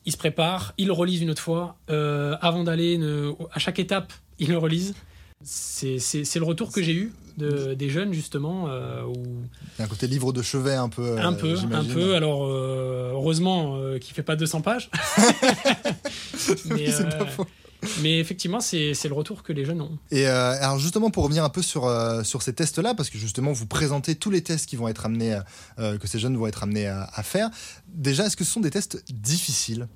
Ils 0.07 0.11
se 0.13 0.17
préparent, 0.17 0.73
ils 0.77 0.87
le 0.87 0.93
relisent 0.93 1.21
une 1.21 1.29
autre 1.29 1.41
fois. 1.41 1.75
Euh, 1.89 2.37
avant 2.39 2.63
d'aller, 2.63 2.97
ne- 2.97 3.33
à 3.51 3.59
chaque 3.59 3.77
étape, 3.77 4.13
ils 4.39 4.47
le 4.47 4.57
relisent. 4.57 4.95
C'est 5.43 5.97
le 6.35 6.43
retour 6.45 6.71
que 6.71 6.81
j'ai 6.81 6.93
eu 6.93 7.13
de, 7.37 7.73
des 7.73 7.89
jeunes, 7.89 8.13
justement, 8.13 8.69
euh, 8.69 9.03
où 9.03 9.13
il 9.13 9.79
y 9.79 9.81
a 9.81 9.83
un 9.83 9.87
côté 9.87 10.07
livre 10.07 10.31
de 10.31 10.41
chevet 10.41 10.75
un 10.75 10.87
peu 10.87 11.01
euh, 11.03 11.17
un 11.21 11.33
peu, 11.33 11.55
un 11.73 11.83
peu. 11.83 12.15
Alors, 12.15 12.45
euh, 12.45 13.11
heureusement 13.15 13.77
qu'il 13.99 14.15
fait 14.15 14.23
pas 14.23 14.37
200 14.37 14.61
pages. 14.61 14.89
mais, 16.65 16.89
C'est 16.89 17.09
pas 17.17 17.25
faux. 17.25 17.45
mais 18.01 18.19
effectivement, 18.19 18.59
c'est 18.59 18.93
le 19.03 19.13
retour 19.13 19.43
que 19.43 19.53
les 19.53 19.65
jeunes 19.65 19.81
ont. 19.81 19.97
Et 20.11 20.27
euh, 20.27 20.61
alors 20.61 20.79
justement 20.79 21.09
pour 21.09 21.23
revenir 21.23 21.43
un 21.43 21.49
peu 21.49 21.61
sur 21.61 21.85
euh, 21.85 22.23
sur 22.23 22.41
ces 22.41 22.53
tests 22.53 22.79
là 22.79 22.93
parce 22.93 23.09
que 23.09 23.17
justement 23.17 23.51
vous 23.51 23.65
présentez 23.67 24.15
tous 24.15 24.31
les 24.31 24.41
tests 24.41 24.65
qui 24.65 24.75
vont 24.75 24.87
être 24.87 25.05
amenés 25.05 25.39
euh, 25.79 25.97
que 25.97 26.07
ces 26.07 26.19
jeunes 26.19 26.37
vont 26.37 26.47
être 26.47 26.63
amenés 26.63 26.87
à, 26.87 27.09
à 27.13 27.23
faire. 27.23 27.49
Déjà 27.87 28.25
est-ce 28.25 28.37
que 28.37 28.43
ce 28.43 28.51
sont 28.51 28.61
des 28.61 28.71
tests 28.71 29.03
difficiles? 29.11 29.87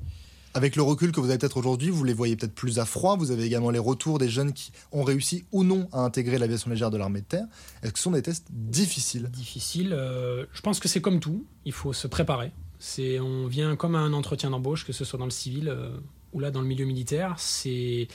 Avec 0.53 0.75
le 0.75 0.81
recul 0.81 1.13
que 1.13 1.21
vous 1.21 1.29
avez 1.29 1.37
peut-être 1.37 1.55
aujourd'hui, 1.55 1.89
vous 1.89 2.03
les 2.03 2.13
voyez 2.13 2.35
peut-être 2.35 2.53
plus 2.53 2.77
à 2.77 2.85
froid. 2.85 3.15
Vous 3.15 3.31
avez 3.31 3.45
également 3.45 3.69
les 3.71 3.79
retours 3.79 4.19
des 4.19 4.27
jeunes 4.27 4.51
qui 4.51 4.73
ont 4.91 5.03
réussi 5.03 5.45
ou 5.53 5.63
non 5.63 5.87
à 5.93 5.99
intégrer 5.99 6.37
l'aviation 6.37 6.69
légère 6.69 6.91
de 6.91 6.97
l'armée 6.97 7.21
de 7.21 7.25
terre. 7.25 7.45
Est-ce 7.81 7.93
que 7.93 7.99
ce 7.99 8.03
sont 8.03 8.11
des 8.11 8.21
tests 8.21 8.47
difficiles? 8.51 9.29
Difficile. 9.31 9.93
euh, 9.93 10.45
je 10.51 10.59
pense 10.61 10.81
que 10.81 10.89
c'est 10.89 10.99
comme 10.99 11.21
tout. 11.21 11.45
Il 11.63 11.71
faut 11.71 11.93
se 11.93 12.05
préparer. 12.07 12.51
C'est, 12.79 13.19
on 13.21 13.47
vient 13.47 13.77
comme 13.77 13.95
à 13.95 13.99
un 13.99 14.11
entretien 14.11 14.49
d'embauche, 14.49 14.85
que 14.85 14.91
ce 14.91 15.05
soit 15.05 15.17
dans 15.19 15.25
le 15.25 15.31
civil 15.31 15.69
euh, 15.69 15.89
ou 16.33 16.39
là 16.39 16.51
dans 16.51 16.61
le 16.61 16.67
milieu 16.67 16.85
militaire. 16.85 17.35
C'est, 17.37 18.07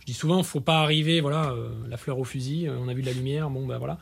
je 0.00 0.06
dis 0.06 0.14
souvent, 0.14 0.42
faut 0.42 0.60
pas 0.60 0.80
arriver, 0.80 1.20
voilà, 1.20 1.50
euh, 1.50 1.70
la 1.88 1.96
fleur 1.96 2.18
au 2.18 2.24
fusil. 2.24 2.68
euh, 2.68 2.78
on 2.78 2.88
a 2.88 2.94
vu 2.94 3.02
de 3.02 3.06
la 3.06 3.12
lumière, 3.12 3.50
bon 3.50 3.66
ben 3.66 3.78
voilà. 3.78 3.98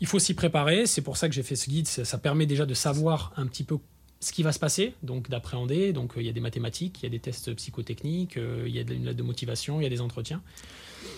Il 0.00 0.06
faut 0.06 0.18
s'y 0.18 0.34
préparer. 0.34 0.86
C'est 0.86 1.02
pour 1.02 1.16
ça 1.16 1.28
que 1.28 1.34
j'ai 1.34 1.42
fait 1.42 1.56
ce 1.56 1.68
guide. 1.68 1.86
Ça, 1.86 2.18
permet 2.18 2.46
déjà 2.46 2.64
de 2.64 2.74
savoir 2.74 3.32
un 3.36 3.46
petit 3.46 3.64
peu 3.64 3.78
ce 4.20 4.32
qui 4.32 4.42
va 4.42 4.52
se 4.52 4.58
passer, 4.58 4.94
donc 5.02 5.28
d'appréhender. 5.28 5.92
Donc 5.92 6.16
euh, 6.16 6.22
il 6.22 6.26
y 6.26 6.30
a 6.30 6.32
des 6.32 6.40
mathématiques, 6.40 7.00
il 7.02 7.04
y 7.04 7.06
a 7.06 7.10
des 7.10 7.18
tests 7.18 7.54
psychotechniques, 7.54 8.36
il 8.36 8.74
y 8.74 8.78
a 8.78 8.84
de, 8.84 8.94
une 8.94 9.04
lettre 9.04 9.18
de 9.18 9.22
motivation, 9.22 9.80
il 9.80 9.84
y 9.84 9.86
a 9.86 9.90
des 9.90 10.00
entretiens. 10.00 10.42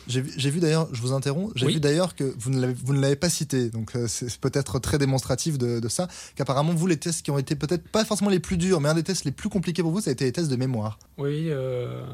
J'ai 0.08 0.20
vu, 0.20 0.60
d'ailleurs, 0.60 0.88
je 0.92 1.00
vous 1.00 1.12
interromps, 1.12 1.52
j'ai 1.54 1.66
Oui. 1.66 1.74
vu 1.74 1.80
d'ailleurs 1.80 2.14
que 2.14 2.34
vous 2.38 2.50
ne 2.50 3.00
l'avez, 3.00 3.16
pas 3.16 3.28
cité, 3.28 3.70
donc 3.70 3.94
euh, 3.94 4.06
c'est 4.08 4.36
peut-être 4.38 4.78
très 4.78 4.98
démonstratif 4.98 5.58
de, 5.58 5.80
de 5.80 5.88
ça, 5.88 6.08
qu'apparemment 6.34 6.72
vous 6.74 6.86
les 6.86 6.96
tests 6.96 7.22
qui 7.22 7.30
ont 7.30 7.38
été 7.38 7.54
peut-être 7.54 7.86
pas 7.88 8.04
forcément 8.04 8.30
les 8.30 8.40
plus 8.40 8.56
durs, 8.56 8.80
mais 8.80 8.88
un 8.88 8.94
des 8.94 9.02
tests 9.02 9.24
les 9.24 9.30
plus 9.32 9.48
compliqués 9.48 9.82
pour 9.82 9.92
vous, 9.92 10.00
ça 10.00 10.10
a 10.10 10.12
été 10.12 10.24
les 10.24 10.32
tests 10.32 10.50
de 10.50 10.56
mémoire. 10.56 10.98
Oui, 11.18 11.46
euh, 11.48 12.04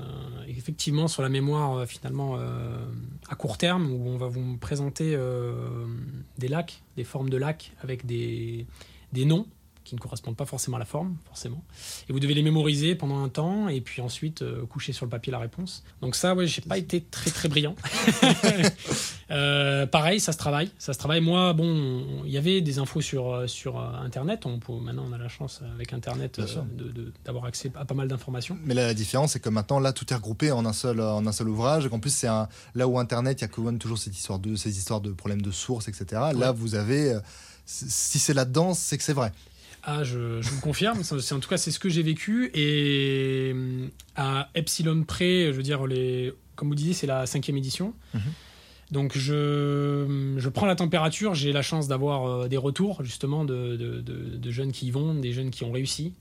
effectivement, 0.46 1.08
sur 1.08 1.22
la 1.22 1.28
mémoire, 1.28 1.78
euh, 1.78 1.87
finalement, 1.87 2.37
euh, 2.37 2.84
à 3.28 3.34
court 3.34 3.58
terme, 3.58 3.90
où 3.90 4.08
on 4.08 4.18
va 4.18 4.26
vous 4.26 4.56
présenter 4.58 5.16
des 6.38 6.48
lacs, 6.48 6.82
des 6.96 7.04
formes 7.04 7.30
de 7.30 7.37
lacs 7.37 7.72
avec 7.82 8.06
des, 8.06 8.66
des 9.12 9.25
noms 9.25 9.46
qui 9.88 9.95
ne 9.95 10.00
correspondent 10.00 10.37
pas 10.37 10.45
forcément 10.45 10.76
à 10.76 10.80
la 10.80 10.85
forme, 10.85 11.16
forcément. 11.26 11.64
Et 12.09 12.12
vous 12.12 12.21
devez 12.21 12.35
les 12.35 12.42
mémoriser 12.42 12.95
pendant 12.95 13.23
un 13.25 13.30
temps, 13.30 13.68
et 13.68 13.80
puis 13.80 14.02
ensuite 14.02 14.42
euh, 14.42 14.66
coucher 14.66 14.92
sur 14.92 15.07
le 15.07 15.11
papier 15.11 15.30
la 15.33 15.38
réponse. 15.38 15.83
Donc 16.02 16.14
ça, 16.14 16.35
ouais, 16.35 16.47
j'ai 16.47 16.61
pas 16.61 16.76
été 16.76 17.00
très 17.00 17.30
très 17.30 17.49
brillant. 17.49 17.75
Euh, 19.30 19.87
pareil, 19.87 20.21
ça 20.21 20.33
se 20.33 20.38
travaille, 20.38 20.71
ça 20.78 20.95
se 20.95 20.99
travaille. 20.99 21.21
Moi, 21.21 21.52
bon, 21.52 21.66
on- 21.66 22.25
il 22.25 22.30
y 22.30 22.38
avait 22.38 22.62
des 22.62 22.78
infos 22.78 23.02
sur 23.02 23.35
euh, 23.35 23.47
sur 23.47 23.78
Internet. 23.78 24.47
On 24.47 24.59
peut, 24.59 24.73
maintenant, 24.73 25.04
on 25.07 25.12
a 25.12 25.18
la 25.18 25.28
chance 25.28 25.61
avec 25.75 25.92
Internet 25.92 26.40
d'avoir 27.26 27.45
accès 27.45 27.71
à 27.75 27.85
pas 27.85 27.95
mal 27.95 28.09
d'informations. 28.09 28.57
Mais 28.64 28.73
là, 28.73 28.87
la 28.87 28.95
différence, 28.95 29.33
c'est 29.33 29.40
que 29.40 29.50
maintenant, 29.50 29.80
là, 29.80 29.92
tout 29.92 30.11
est 30.11 30.16
regroupé 30.16 30.50
en 30.50 30.64
un 30.64 30.73
seul, 30.73 31.02
en 31.02 31.26
un 31.26 31.33
seul 31.33 31.50
ouvrage, 31.50 31.85
et 31.85 31.90
qu'en 31.90 32.00
plus, 32.00 32.09
c'est 32.14 32.28
là 32.75 32.88
où 32.88 32.99
Internet, 32.99 33.42
il 33.42 33.45
y 33.45 33.50
a 33.54 33.62
même 33.62 33.78
toujours 33.78 33.99
cette 33.99 34.16
histoire 34.16 34.38
de, 34.38 34.57
ces 34.57 34.78
histoires 34.78 35.02
de 35.02 35.12
problèmes 35.12 35.42
de 35.42 35.50
sources, 35.50 35.88
etc. 35.88 36.07
Là, 36.35 36.52
vous 36.52 36.75
avez, 36.75 37.18
si 37.66 38.18
c'est 38.18 38.35
là-dedans, 38.35 38.73
c'est 38.73 38.97
que 38.97 39.04
c'est 39.04 39.12
vrai. 39.12 39.30
Ah, 39.90 40.04
je, 40.04 40.42
je 40.42 40.50
vous 40.50 40.61
confirme. 40.61 41.02
C'est- 41.02 41.33
en 41.33 41.40
tout 41.40 41.49
cas, 41.49 41.57
c'est 41.57 41.71
ce 41.71 41.78
que 41.78 41.88
j'ai 41.88 42.02
vécu. 42.02 42.50
Et 42.52 43.52
euh, 43.54 43.87
à 44.16 44.50
Epsilon 44.54 45.02
près, 45.04 45.47
je 45.47 45.52
veux 45.57 45.62
dire, 45.62 45.87
les, 45.87 46.33
comme 46.57 46.68
vous 46.68 46.75
disiez, 46.75 46.92
c'est 46.92 47.07
la 47.07 47.25
cinquième 47.25 47.57
édition. 47.57 47.95
Mhm. 48.12 48.21
Donc, 48.90 49.16
je, 49.16 50.35
je 50.38 50.49
prends 50.50 50.66
la 50.66 50.75
température. 50.76 51.35
J'ai 51.35 51.52
la 51.52 51.62
chance 51.62 51.88
d'avoir 51.88 52.26
euh, 52.26 52.49
des 52.49 52.57
retours, 52.59 53.02
justement, 53.02 53.45
de, 53.47 53.76
de- 53.76 54.00
de- 54.00 54.37
de 54.37 54.50
jeunes 54.50 54.73
qui 54.73 54.87
y 54.87 54.90
vont, 54.90 55.14
des 55.14 55.33
jeunes 55.33 55.50
qui 55.50 55.64
ont 55.64 55.73
réussi. 55.73 56.12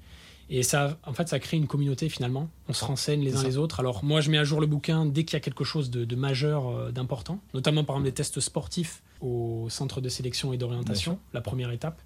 Et 0.50 0.64
ça, 0.64 0.98
en 1.06 1.12
fait, 1.12 1.28
ça 1.28 1.40
crée 1.40 1.58
une 1.58 1.68
communauté 1.68 2.08
finalement. 2.08 2.50
On 2.70 2.74
se 2.74 2.86
renseigne 2.86 3.22
les 3.22 3.36
uns 3.36 3.44
les 3.44 3.58
autres. 3.58 3.82
Alors, 3.82 4.06
moi, 4.06 4.22
je 4.22 4.32
mets 4.32 4.38
à 4.38 4.46
jour 4.46 4.62
le 4.62 4.68
bouquin 4.68 5.06
dès 5.06 5.26
qu'il 5.26 5.34
y 5.34 5.36
a 5.36 5.42
quelque 5.42 5.66
chose 5.66 5.90
de, 5.92 6.16
majeur, 6.16 6.70
euh, 6.70 6.92
d'important, 6.92 7.42
notamment 7.54 7.84
par 7.84 7.98
exemple 7.98 8.10
des 8.10 8.14
tests 8.14 8.40
sportifs 8.40 9.02
au 9.20 9.68
centre 9.70 10.00
de 10.00 10.08
sélection 10.08 10.54
et 10.54 10.58
d'orientation, 10.58 11.20
la 11.34 11.42
première 11.42 11.72
étape 11.72 12.02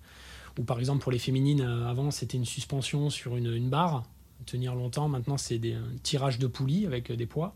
Ou 0.59 0.63
par 0.63 0.79
exemple 0.79 1.01
pour 1.03 1.11
les 1.11 1.19
féminines, 1.19 1.61
euh, 1.61 1.87
avant 1.89 2.11
c'était 2.11 2.37
une 2.37 2.45
suspension 2.45 3.09
sur 3.09 3.37
une, 3.37 3.53
une 3.53 3.69
barre, 3.69 4.03
tenir 4.45 4.75
longtemps. 4.75 5.07
Maintenant 5.07 5.37
c'est 5.37 5.57
des 5.59 5.73
un 5.73 5.83
tirage 6.03 6.39
de 6.39 6.47
poulies 6.47 6.85
avec 6.85 7.09
euh, 7.11 7.15
des 7.15 7.25
poids. 7.25 7.53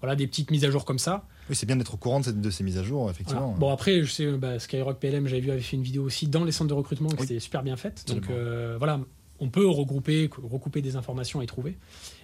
Voilà, 0.00 0.16
des 0.16 0.26
petites 0.26 0.50
mises 0.50 0.64
à 0.66 0.70
jour 0.70 0.84
comme 0.84 0.98
ça. 0.98 1.26
Oui, 1.48 1.56
c'est 1.56 1.64
bien 1.64 1.76
d'être 1.76 1.94
au 1.94 1.96
courant 1.96 2.20
de, 2.20 2.24
cette- 2.26 2.40
de 2.40 2.50
ces 2.50 2.62
mises 2.62 2.76
à 2.76 2.82
jour, 2.82 2.98
Voilà. 3.02 3.12
effectivement. 3.14 3.52
Bon 3.58 3.70
après, 3.72 4.02
je 4.02 4.10
sais, 4.10 4.32
bah, 4.32 4.58
Skyrock 4.58 4.98
PLM, 4.98 5.26
j'avais 5.26 5.40
vu, 5.40 5.50
avait 5.50 5.60
fait 5.62 5.76
une 5.76 5.82
vidéo 5.82 6.02
aussi 6.02 6.26
dans 6.28 6.44
les 6.44 6.52
centres 6.52 6.68
de 6.68 6.74
recrutement, 6.74 7.08
qui 7.08 7.16
Oui. 7.20 7.24
était 7.24 7.40
super 7.40 7.62
bien 7.62 7.76
faite. 7.76 8.04
Donc 8.08 8.28
euh, 8.28 8.74
voilà, 8.78 9.00
on 9.40 9.48
peut 9.48 9.66
regrouper, 9.66 10.28
recouper 10.42 10.82
des 10.82 10.96
informations 10.96 11.40
et 11.40 11.46
trouver. 11.46 11.78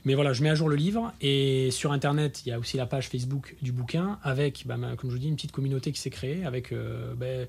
Mais 0.04 0.14
voilà, 0.14 0.34
je 0.34 0.42
mets 0.42 0.50
à 0.50 0.54
jour 0.54 0.68
le 0.68 0.76
livre 0.76 1.12
et 1.22 1.70
sur 1.70 1.92
Internet, 1.92 2.42
il 2.44 2.50
y 2.50 2.52
a 2.52 2.58
aussi 2.58 2.76
la 2.76 2.84
page 2.86 3.08
Facebook 3.08 3.56
du 3.62 3.72
bouquin 3.72 4.18
avec, 4.22 4.64
bah, 4.66 4.76
comme 4.98 5.08
je 5.10 5.14
vous 5.14 5.20
dis, 5.20 5.28
une 5.28 5.36
petite 5.36 5.52
communauté 5.52 5.90
qui 5.92 6.00
s'est 6.00 6.10
créée 6.10 6.44
avec 6.44 6.72
euh, 6.72 7.14
bah, 7.14 7.46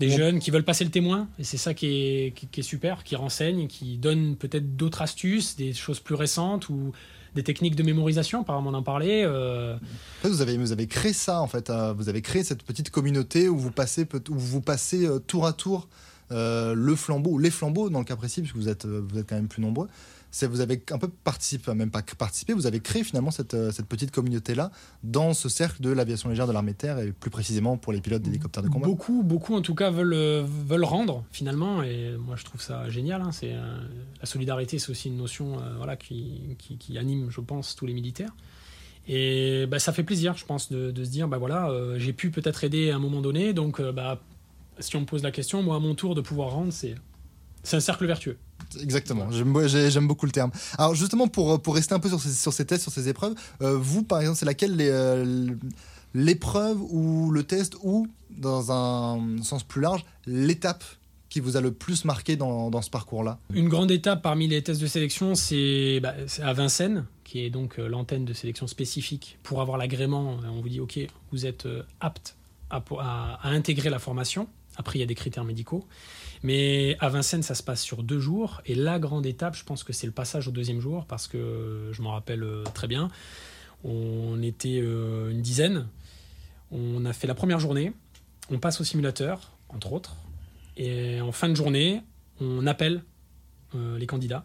des 0.00 0.08
jeunes 0.10 0.38
qui 0.38 0.50
veulent 0.50 0.64
passer 0.64 0.84
le 0.84 0.90
témoin. 0.90 1.28
Et 1.38 1.44
c'est 1.44 1.56
ça 1.56 1.74
qui 1.74 1.86
est, 1.86 2.32
qui, 2.34 2.46
qui 2.46 2.60
est 2.60 2.62
super, 2.62 3.02
qui 3.04 3.16
renseigne, 3.16 3.66
qui 3.68 3.96
donne 3.98 4.36
peut-être 4.36 4.76
d'autres 4.76 5.02
astuces, 5.02 5.56
des 5.56 5.72
choses 5.72 6.00
plus 6.00 6.14
récentes 6.14 6.68
ou 6.68 6.92
des 7.34 7.42
techniques 7.42 7.76
de 7.76 7.82
mémorisation, 7.82 8.40
apparemment 8.40 8.70
on 8.70 8.74
en 8.74 8.82
parlait. 8.82 9.22
euh, 9.24 9.74
En 9.76 10.22
fait, 10.22 10.28
vous 10.30 10.40
avez, 10.40 10.56
vous 10.56 10.72
avez 10.72 10.86
créé 10.86 11.12
ça, 11.12 11.42
en 11.42 11.46
fait. 11.46 11.68
euh, 11.68 11.92
vous 11.92 12.08
avez 12.08 12.22
créé 12.22 12.42
cette 12.44 12.62
petite 12.62 12.88
communauté 12.90 13.48
où 13.50 13.58
vous 13.58 13.70
passez, 13.70 14.06
où 14.30 14.38
vous 14.38 14.62
passez 14.62 15.06
euh, 15.06 15.18
tour 15.18 15.46
à 15.46 15.52
tour 15.52 15.86
euh, 16.32 16.74
le 16.74 16.96
flambeau, 16.96 17.38
les 17.38 17.50
flambeaux, 17.50 17.88
dans 17.90 18.00
le 18.00 18.04
cas 18.04 18.16
précis, 18.16 18.40
puisque 18.40 18.56
vous 18.56 18.68
êtes, 18.68 18.84
euh, 18.84 19.02
vous 19.08 19.18
êtes 19.18 19.28
quand 19.28 19.36
même 19.36 19.48
plus 19.48 19.62
nombreux. 19.62 19.88
C'est, 20.32 20.46
vous 20.48 20.60
avez 20.60 20.82
un 20.90 20.98
peu 20.98 21.08
participé, 21.08 21.72
même 21.72 21.90
pas 21.90 22.02
participé, 22.02 22.52
vous 22.52 22.66
avez 22.66 22.80
créé 22.80 23.04
finalement 23.04 23.30
cette, 23.30 23.54
euh, 23.54 23.70
cette 23.70 23.86
petite 23.86 24.10
communauté-là 24.10 24.72
dans 25.04 25.34
ce 25.34 25.48
cercle 25.48 25.80
de 25.80 25.90
l'aviation 25.90 26.28
légère 26.28 26.48
de 26.48 26.52
l'armée 26.52 26.74
terre 26.74 26.98
et 26.98 27.12
plus 27.12 27.30
précisément 27.30 27.76
pour 27.76 27.92
les 27.92 28.00
pilotes 28.00 28.22
d'hélicoptères 28.22 28.62
de 28.62 28.68
combat. 28.68 28.86
Beaucoup, 28.86 29.22
beaucoup 29.22 29.54
en 29.54 29.62
tout 29.62 29.74
cas 29.74 29.90
veulent, 29.90 30.44
veulent 30.44 30.84
rendre 30.84 31.24
finalement, 31.30 31.82
et 31.82 32.16
moi 32.18 32.34
je 32.36 32.44
trouve 32.44 32.60
ça 32.60 32.90
génial. 32.90 33.22
hein. 33.22 33.30
La 34.20 34.26
solidarité, 34.26 34.78
c'est 34.78 34.90
aussi 34.90 35.08
une 35.08 35.16
notion 35.16 35.58
voilà 35.76 35.96
qui, 35.96 36.56
qui, 36.58 36.98
anime, 36.98 37.30
je 37.30 37.40
pense, 37.40 37.76
tous 37.76 37.86
les 37.86 37.94
militaires. 37.94 38.34
Et 39.08 39.66
bah, 39.66 39.78
ça 39.78 39.92
fait 39.92 40.02
plaisir, 40.02 40.36
je 40.36 40.44
pense, 40.44 40.70
de, 40.72 41.04
se 41.04 41.08
dire 41.08 41.28
bah 41.28 41.38
voilà, 41.38 41.70
j'ai 41.98 42.12
pu 42.12 42.30
peut-être 42.30 42.64
aider 42.64 42.90
à 42.90 42.96
un 42.96 42.98
moment 42.98 43.22
donné, 43.22 43.54
donc 43.54 43.80
bah, 43.80 44.20
si 44.80 44.96
on 44.96 45.00
me 45.00 45.06
pose 45.06 45.22
la 45.22 45.30
question, 45.30 45.62
moi 45.62 45.76
à 45.76 45.78
mon 45.80 45.94
tour 45.94 46.14
de 46.14 46.20
pouvoir 46.20 46.50
rendre, 46.50 46.72
c'est 46.72 46.94
un 47.72 47.80
cercle 47.80 48.06
vertueux. 48.06 48.36
Exactement, 48.80 49.30
j'aime, 49.30 49.66
j'ai- 49.68 49.90
j'aime 49.90 50.06
beaucoup 50.08 50.26
le 50.26 50.32
terme. 50.32 50.50
Alors 50.78 50.94
justement, 50.94 51.28
pour, 51.28 51.60
pour 51.60 51.74
rester 51.74 51.94
un 51.94 51.98
peu 52.00 52.08
sur 52.08 52.20
ces, 52.20 52.32
sur 52.32 52.52
ces 52.52 52.64
tests, 52.66 52.82
sur 52.82 52.92
ces 52.92 53.08
épreuves, 53.08 53.34
euh, 53.62 53.76
vous 53.78 54.02
par 54.02 54.20
exemple, 54.20 54.38
c'est 54.38 54.46
laquelle 54.46 54.76
euh, 54.80 55.54
l'épreuve 56.14 56.80
ou 56.82 57.30
le 57.30 57.42
test 57.42 57.76
ou, 57.82 58.06
dans 58.30 58.72
un 58.72 59.42
sens 59.42 59.62
plus 59.62 59.80
large, 59.82 60.04
l'étape 60.26 60.84
qui 61.28 61.40
vous 61.40 61.56
a 61.56 61.60
le 61.60 61.72
plus 61.72 62.04
marqué 62.04 62.36
dans, 62.36 62.70
dans 62.70 62.82
ce 62.82 62.90
parcours-là? 62.90 63.38
Une 63.52 63.68
grande 63.68 63.90
étape 63.90 64.22
parmi 64.22 64.46
les 64.48 64.62
tests 64.62 64.80
de 64.80 64.86
sélection, 64.86 65.34
c'est 65.34 66.00
bah, 66.00 66.14
à 66.42 66.52
Vincennes, 66.52 67.04
qui 67.24 67.40
est 67.44 67.50
donc 67.50 67.78
euh, 67.78 67.88
l'antenne 67.88 68.24
de 68.24 68.32
sélection 68.32 68.66
spécifique 68.66 69.38
pour 69.42 69.60
avoir 69.60 69.76
l'agrément. 69.76 70.38
On 70.48 70.60
vous 70.60 70.68
dit, 70.68 70.80
OK, 70.80 70.98
vous 71.32 71.44
êtes 71.44 71.66
apte 72.00 72.36
à, 72.70 72.80
po- 72.80 73.00
à- 73.00 73.38
à 73.42 73.48
intégrer 73.50 73.90
la 73.90 73.98
formation. 73.98 74.48
Après, 74.76 74.98
il 74.98 75.00
y 75.00 75.04
a 75.04 75.06
des 75.06 75.14
critères 75.14 75.44
médicaux. 75.44 75.86
Mais 76.42 76.96
à 77.00 77.08
Vincennes, 77.08 77.42
ça 77.42 77.54
se 77.54 77.62
passe 77.62 77.82
sur 77.82 78.02
deux 78.02 78.20
jours. 78.20 78.60
Et 78.66 78.74
la 78.74 78.98
grande 78.98 79.26
étape, 79.26 79.56
je 79.56 79.64
pense 79.64 79.84
que 79.84 79.92
c'est 79.92 80.06
le 80.06 80.12
passage 80.12 80.48
au 80.48 80.50
deuxième 80.50 80.80
jour, 80.80 81.06
parce 81.06 81.26
que 81.26 81.90
je 81.92 82.02
m'en 82.02 82.12
rappelle 82.12 82.42
euh, 82.42 82.64
très 82.74 82.86
bien. 82.86 83.08
On 83.84 84.42
était 84.42 84.80
euh, 84.82 85.30
une 85.30 85.42
dizaine. 85.42 85.86
On 86.70 87.04
a 87.04 87.12
fait 87.12 87.26
la 87.26 87.34
première 87.34 87.60
journée. 87.60 87.92
On 88.50 88.58
passe 88.58 88.80
au 88.80 88.84
simulateur, 88.84 89.52
entre 89.68 89.92
autres. 89.92 90.16
Et 90.76 91.20
en 91.20 91.32
fin 91.32 91.48
de 91.48 91.54
journée, 91.54 92.02
on 92.40 92.66
appelle 92.66 93.02
euh, 93.74 93.98
les 93.98 94.06
candidats. 94.06 94.44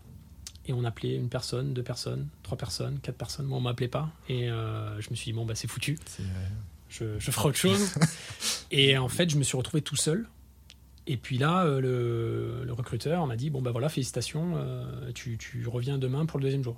Et 0.67 0.73
on 0.73 0.83
appelait 0.83 1.15
une 1.15 1.27
personne, 1.27 1.73
deux 1.73 1.83
personnes, 1.83 2.27
trois 2.43 2.57
personnes, 2.57 2.99
quatre 2.99 3.17
personnes. 3.17 3.47
Moi, 3.47 3.57
on 3.57 3.61
m'appelait 3.61 3.87
pas. 3.87 4.11
Et 4.29 4.45
je 4.47 5.09
me 5.09 5.15
suis 5.15 5.31
dit, 5.31 5.33
bon, 5.33 5.43
bah, 5.43 5.55
c'est 5.55 5.67
foutu. 5.67 5.97
Je, 6.91 7.05
je 7.17 7.31
ferai 7.31 7.47
autre 7.49 7.57
chose. 7.57 7.89
et 8.71 8.97
en 8.97 9.07
fait, 9.07 9.29
je 9.29 9.37
me 9.37 9.43
suis 9.43 9.57
retrouvé 9.57 9.81
tout 9.81 9.95
seul. 9.95 10.27
Et 11.07 11.17
puis 11.17 11.37
là, 11.37 11.65
euh, 11.65 11.79
le, 11.81 12.63
le 12.65 12.73
recruteur 12.73 13.25
m'a 13.25 13.35
dit, 13.35 13.49
bon, 13.49 13.61
bah 13.61 13.71
voilà, 13.71 13.89
félicitations, 13.89 14.53
euh, 14.57 15.11
tu, 15.15 15.37
tu 15.37 15.65
reviens 15.67 15.97
demain 15.97 16.25
pour 16.25 16.37
le 16.37 16.43
deuxième 16.43 16.63
jour. 16.63 16.75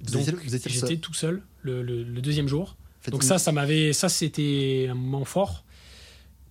Vous 0.00 0.12
Donc, 0.12 0.22
étiez, 0.22 0.32
vous 0.34 0.54
étiez 0.56 0.70
le 0.72 0.78
seul. 0.78 0.88
J'étais 0.90 1.00
tout 1.00 1.14
seul 1.14 1.42
le, 1.62 1.82
le- 1.82 2.02
le 2.02 2.20
deuxième 2.20 2.48
jour. 2.48 2.76
Faites 3.00 3.12
Donc 3.12 3.22
une- 3.22 3.28
ça, 3.28 3.38
ça 3.38 3.50
m'avait, 3.52 3.92
ça 3.92 4.08
c'était 4.08 4.88
un 4.90 4.94
moment 4.94 5.24
fort 5.24 5.64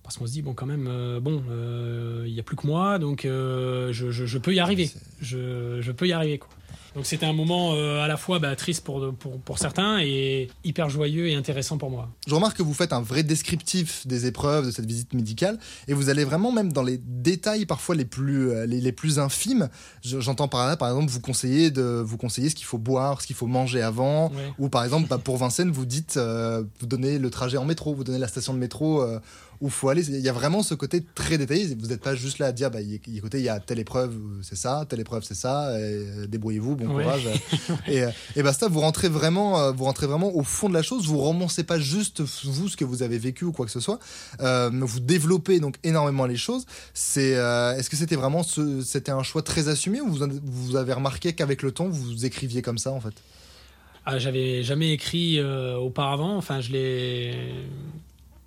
parce 0.02 0.16
qu'on 0.16 0.26
se 0.26 0.32
dit 0.32 0.42
bon 0.42 0.52
quand 0.54 0.66
même, 0.66 0.86
euh, 0.88 1.20
bon, 1.20 1.42
euh, 1.50 2.24
il 2.26 2.32
y 2.34 2.40
a 2.40 2.42
plus 2.42 2.56
que 2.56 2.66
moi, 2.66 2.98
donc 2.98 3.24
euh, 3.24 3.92
je, 3.92 4.10
je- 4.10 4.26
je 4.26 4.38
peux 4.38 4.54
y 4.54 4.60
arriver, 4.60 4.90
je, 5.20 5.78
je 5.80 5.92
peux 5.92 6.06
y 6.08 6.12
arriver 6.12 6.38
quoi. 6.38 6.48
Donc 6.94 7.06
c'était 7.06 7.24
un 7.24 7.32
moment 7.32 7.72
euh, 7.74 8.02
à 8.02 8.06
la 8.08 8.18
fois 8.18 8.38
bah, 8.38 8.54
triste 8.54 8.84
pour, 8.84 9.14
pour, 9.14 9.38
pour 9.40 9.58
certains 9.58 10.00
et 10.02 10.50
hyper 10.62 10.90
joyeux 10.90 11.26
et 11.28 11.34
intéressant 11.34 11.78
pour 11.78 11.88
moi. 11.88 12.10
Je 12.26 12.34
remarque 12.34 12.58
que 12.58 12.62
vous 12.62 12.74
faites 12.74 12.92
un 12.92 13.00
vrai 13.00 13.22
descriptif 13.22 14.06
des 14.06 14.26
épreuves 14.26 14.66
de 14.66 14.70
cette 14.70 14.84
visite 14.84 15.14
médicale 15.14 15.58
et 15.88 15.94
vous 15.94 16.10
allez 16.10 16.22
vraiment 16.24 16.52
même 16.52 16.70
dans 16.70 16.82
les 16.82 16.98
détails 16.98 17.64
parfois 17.64 17.94
les 17.94 18.04
plus, 18.04 18.50
euh, 18.50 18.66
les, 18.66 18.78
les 18.82 18.92
plus 18.92 19.18
infimes. 19.18 19.70
Je- 20.04 20.20
J'entends 20.20 20.48
par 20.48 20.66
là, 20.66 20.76
par 20.76 20.88
exemple, 20.90 21.10
vous 21.10 21.20
conseillez, 21.20 21.70
de, 21.70 22.02
vous 22.04 22.18
conseillez 22.18 22.50
ce 22.50 22.54
qu'il 22.54 22.66
faut 22.66 22.76
boire, 22.76 23.22
ce 23.22 23.26
qu'il 23.26 23.36
faut 23.36 23.46
manger 23.46 23.80
avant. 23.80 24.28
Ouais. 24.28 24.52
Ou 24.58 24.68
par 24.68 24.84
exemple, 24.84 25.08
bah, 25.08 25.16
pour 25.16 25.38
Vincennes, 25.38 25.70
vous 25.70 25.86
dites, 25.86 26.18
euh, 26.18 26.62
vous 26.80 26.86
donnez 26.86 27.18
le 27.18 27.30
trajet 27.30 27.56
en 27.56 27.64
métro, 27.64 27.94
vous 27.94 28.04
donnez 28.04 28.18
la 28.18 28.28
station 28.28 28.52
de 28.52 28.58
métro 28.58 29.00
euh, 29.00 29.18
où 29.62 29.66
il 29.66 29.70
faut 29.70 29.88
aller. 29.88 30.06
Il 30.10 30.20
y 30.20 30.28
a 30.28 30.32
vraiment 30.32 30.62
ce 30.62 30.74
côté 30.74 31.02
très 31.14 31.38
détaillé. 31.38 31.74
Vous 31.80 31.86
n'êtes 31.86 32.02
pas 32.02 32.14
juste 32.14 32.38
là 32.40 32.46
à 32.46 32.52
dire, 32.52 32.70
bah, 32.70 32.80
écoutez, 32.82 33.38
il 33.38 33.44
y 33.44 33.48
a 33.48 33.60
telle 33.60 33.78
épreuve, 33.78 34.14
c'est 34.42 34.56
ça, 34.56 34.84
telle 34.88 35.00
épreuve, 35.00 35.22
c'est 35.22 35.36
ça, 35.36 35.68
euh, 35.68 36.26
débrouillez-vous, 36.26 36.76
bon 36.76 36.94
Ouais. 36.94 37.04
courage. 37.04 37.28
et, 37.86 38.02
euh, 38.02 38.10
et 38.36 38.42
basta, 38.42 38.68
vous 38.68 38.80
rentrez 38.80 39.08
vraiment, 39.08 39.58
euh, 39.60 39.72
vous 39.72 39.84
rentrez 39.84 40.06
vraiment 40.06 40.34
au 40.34 40.42
fond 40.42 40.68
de 40.68 40.74
la 40.74 40.82
chose. 40.82 41.06
Vous 41.06 41.18
romancez 41.18 41.62
pas 41.62 41.78
juste 41.78 42.20
vous 42.44 42.68
ce 42.68 42.76
que 42.76 42.84
vous 42.84 43.02
avez 43.02 43.18
vécu 43.18 43.44
ou 43.44 43.52
quoi 43.52 43.64
que 43.64 43.72
ce 43.72 43.80
soit. 43.80 44.00
Euh, 44.40 44.68
vous 44.72 45.00
développez 45.00 45.60
donc 45.60 45.76
énormément 45.84 46.26
les 46.26 46.36
choses. 46.36 46.66
C'est, 46.92 47.36
euh, 47.36 47.76
est-ce 47.76 47.88
que 47.88 47.96
c'était 47.96 48.16
vraiment, 48.16 48.42
ce, 48.42 48.82
c'était 48.82 49.12
un 49.12 49.22
choix 49.22 49.42
très 49.42 49.68
assumé 49.68 50.00
ou 50.00 50.08
vous, 50.10 50.74
avez 50.76 50.92
remarqué 50.92 51.32
qu'avec 51.34 51.62
le 51.62 51.70
temps 51.70 51.88
vous 51.88 52.26
écriviez 52.26 52.62
comme 52.62 52.78
ça 52.78 52.90
en 52.90 53.00
fait? 53.00 53.14
Ah, 54.04 54.18
j'avais 54.18 54.64
jamais 54.64 54.92
écrit 54.92 55.38
euh, 55.38 55.76
auparavant. 55.76 56.36
Enfin, 56.36 56.60
je 56.60 56.72
l'ai, 56.72 57.34